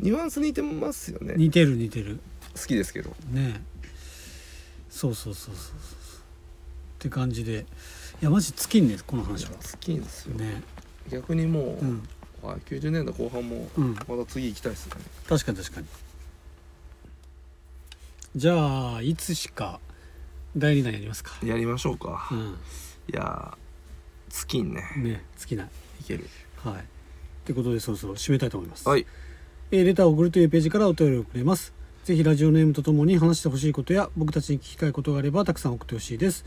[0.00, 1.34] ニュアンス似てますよね。
[1.36, 2.18] 似てる似てる。
[2.58, 3.10] 好きですけど。
[3.30, 3.60] ねえ。
[4.90, 5.78] そうそうそうそうそうっ
[6.98, 7.66] て感じで。
[8.20, 9.50] いやマジ尽きんねこの話は。
[9.52, 10.62] 好きですよ、ね
[11.10, 12.02] 逆にもう、うん。
[12.42, 13.94] はい、90年代後半もうん。
[13.94, 14.92] また次行きたいですね、
[15.28, 15.86] 確かに確かに。
[18.36, 19.80] じゃあいつしか
[20.56, 21.32] 第2弾やりますか。
[21.44, 22.34] やりましょうか、う
[23.12, 23.56] いやー
[24.30, 25.24] 月にねんね。
[25.36, 25.64] 尽きな。
[25.64, 25.68] い
[26.00, 26.26] いける。
[26.56, 26.74] はい。
[26.74, 26.78] っ
[27.44, 28.88] てことでそろそろ締めたいと思います。
[28.88, 29.06] はい。
[29.70, 31.72] えーレターを送るというページからお便りをくれます。
[32.04, 36.44] ぜひラジオネームとともに話してほしいことや僕たちに聞きたいことがあればたくさん送ってほしいです。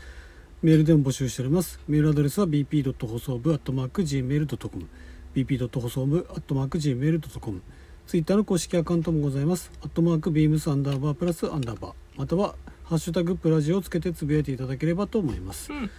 [0.62, 1.80] メールでも募集しております。
[1.88, 2.94] メールアドレスは bp.
[3.06, 4.88] 放送部 .gmail.com
[5.34, 5.80] bp.
[5.80, 7.62] 放送部 .gmail.com
[8.06, 9.72] ツイッターの公式アカウントもございます。
[9.82, 11.92] アットマークビームスアンダーバープラスアンダーバー。
[12.16, 12.54] または
[12.84, 15.90] ハッシュタグプラジオをつけてつぶやいていただければと思います、うん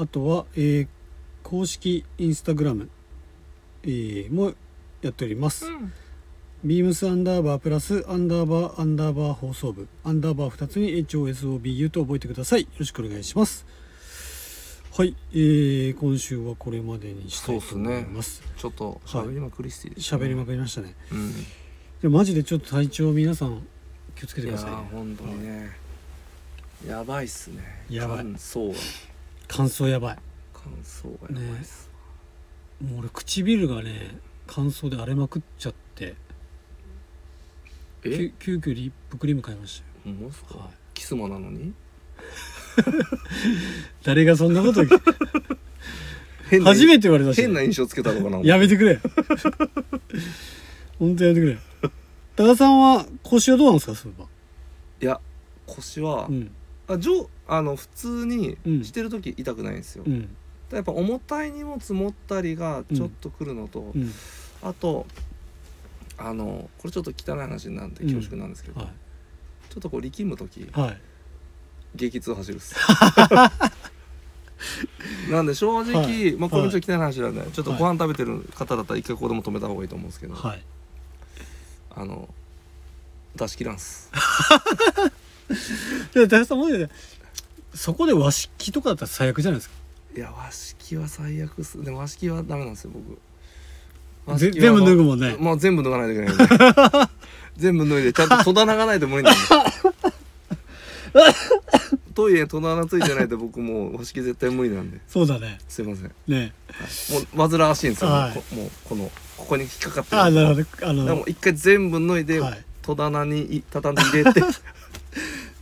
[0.00, 0.88] あとは、えー
[1.42, 2.88] 公式インスタグラム、
[3.82, 4.52] えーも
[5.02, 5.66] やっております、
[6.64, 12.62] ビームスアンダーバープラスアンダーバーアンダーバー放送部アンダーバー2つに HOSOBU と覚えてください。
[12.62, 13.66] よろしくお願いします。
[14.96, 18.42] はい、えー、今週はこれまでにしたいと思います。
[18.56, 20.94] ちょっと喋りまくりしていいりまくくりましたね。
[21.10, 21.32] うん。
[22.02, 23.66] でもマジでちょっと体調皆さん
[24.14, 24.76] 気をつけていやくださいね。
[24.76, 25.70] ー本当にね。
[26.86, 27.84] やばいっすね。
[27.88, 28.18] やばい。
[28.18, 29.09] 乾燥が
[29.52, 30.16] 乾燥やばい。
[30.54, 31.90] 乾燥がやばいっす、
[32.80, 36.14] もう俺唇がね乾燥で荒れまくっちゃって。
[38.04, 38.30] え？
[38.38, 40.14] 急急遽リップクリーム買いましたよ。
[40.16, 40.68] ほんまっすか、はい。
[40.94, 41.72] キスマなのに？
[44.04, 44.82] 誰がそんなこと
[46.48, 47.40] 変な初めて言われたし。
[47.40, 48.42] 変な印象つけたのかな？
[48.44, 49.00] やめてくれ。
[50.98, 51.58] 本当やめてくれ。
[52.36, 53.94] 高田さんは腰はどうなんですか？
[53.96, 54.28] そういえば。
[55.02, 55.20] いや
[55.66, 56.50] 腰は、うん
[56.92, 58.84] あじょあの普通にうん。
[58.84, 60.36] してる時痛くないんですよ、うん。
[60.72, 64.12] やっぱ重たい荷物持ったりがちょっとくるのと、うん。
[64.62, 65.06] あと
[66.18, 68.14] あのこれちょっと汚い話なんでうん。
[68.14, 68.86] 恐縮なんですけど、は
[69.70, 71.00] ちょっとこう力む時いはい。
[71.94, 72.76] 激痛走るっす。
[75.30, 76.36] なんで正直、はい。
[76.36, 80.62] まあこれもちょっと汚い話なんで、ちょっとはいご飯食べてる方だったら一回ここでも止めた方がいいと思うんですけど、はい。
[81.94, 82.28] あの
[83.36, 84.10] 出し切らんす
[86.14, 86.88] で高田さんもね
[87.74, 89.74] そこで和式とかだったら最悪じゃないですか？
[90.16, 91.82] いや和式は最悪っす。
[91.84, 92.90] でも和式はダメなんですよ
[94.26, 94.38] 僕。
[94.38, 95.36] 全部脱ぐもんね。
[95.38, 97.08] もう全部脱がないといけない
[97.56, 99.40] 全部脱いでちゃんと戸棚がないと無理なんで。
[102.14, 105.00] トイレに戸棚ついてないと僕もう和式絶対無理なんで。
[105.08, 105.58] そうだね。
[105.68, 106.04] すいません。
[106.06, 106.52] もね
[107.34, 108.54] う煩わしいんですよ、はい。
[108.54, 110.20] もうこのここに引っかかってる。
[110.22, 110.88] ああなるほど。
[110.88, 112.64] あのでも一回全部脱いで、はい。
[112.82, 114.40] 戸棚にい畳んで入れて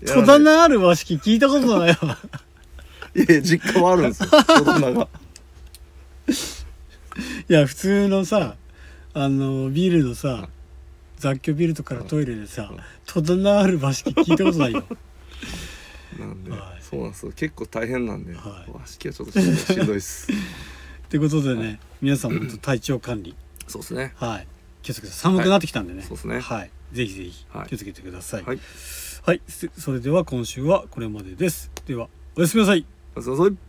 [0.07, 2.18] 戸棚ある和式聞いたことないわ。
[3.14, 4.28] いや実家はあるんですよ。
[4.30, 5.09] 戸棚が。
[7.49, 8.57] いや普通のさ
[9.14, 10.49] あのビルのさ
[11.16, 12.70] 雑居ビルとかのトイレでさ
[13.07, 14.84] 戸棚ある和式聞いたことないよ。
[16.18, 16.82] なんで、はい。
[16.82, 17.32] そうなんですよ。
[17.34, 18.70] 結構大変なんで、はい。
[18.72, 20.28] 和式はちょっとしんどいしんどいです。
[21.07, 23.34] ってことでね皆さんも体調管理。
[23.66, 24.12] そうですね。
[24.16, 24.46] はい。
[24.82, 25.12] 気をつけて。
[25.12, 26.38] 寒くなってきたんでね、そうですね。
[26.38, 26.70] はい。
[26.92, 27.68] ぜひぜひはい。
[27.68, 28.44] 気をつけてください。
[28.44, 28.61] はい
[29.29, 31.70] はい、それでは今週はこれまでです。
[31.85, 32.87] ではおやすみなさい。
[33.14, 33.67] おやすみなさい。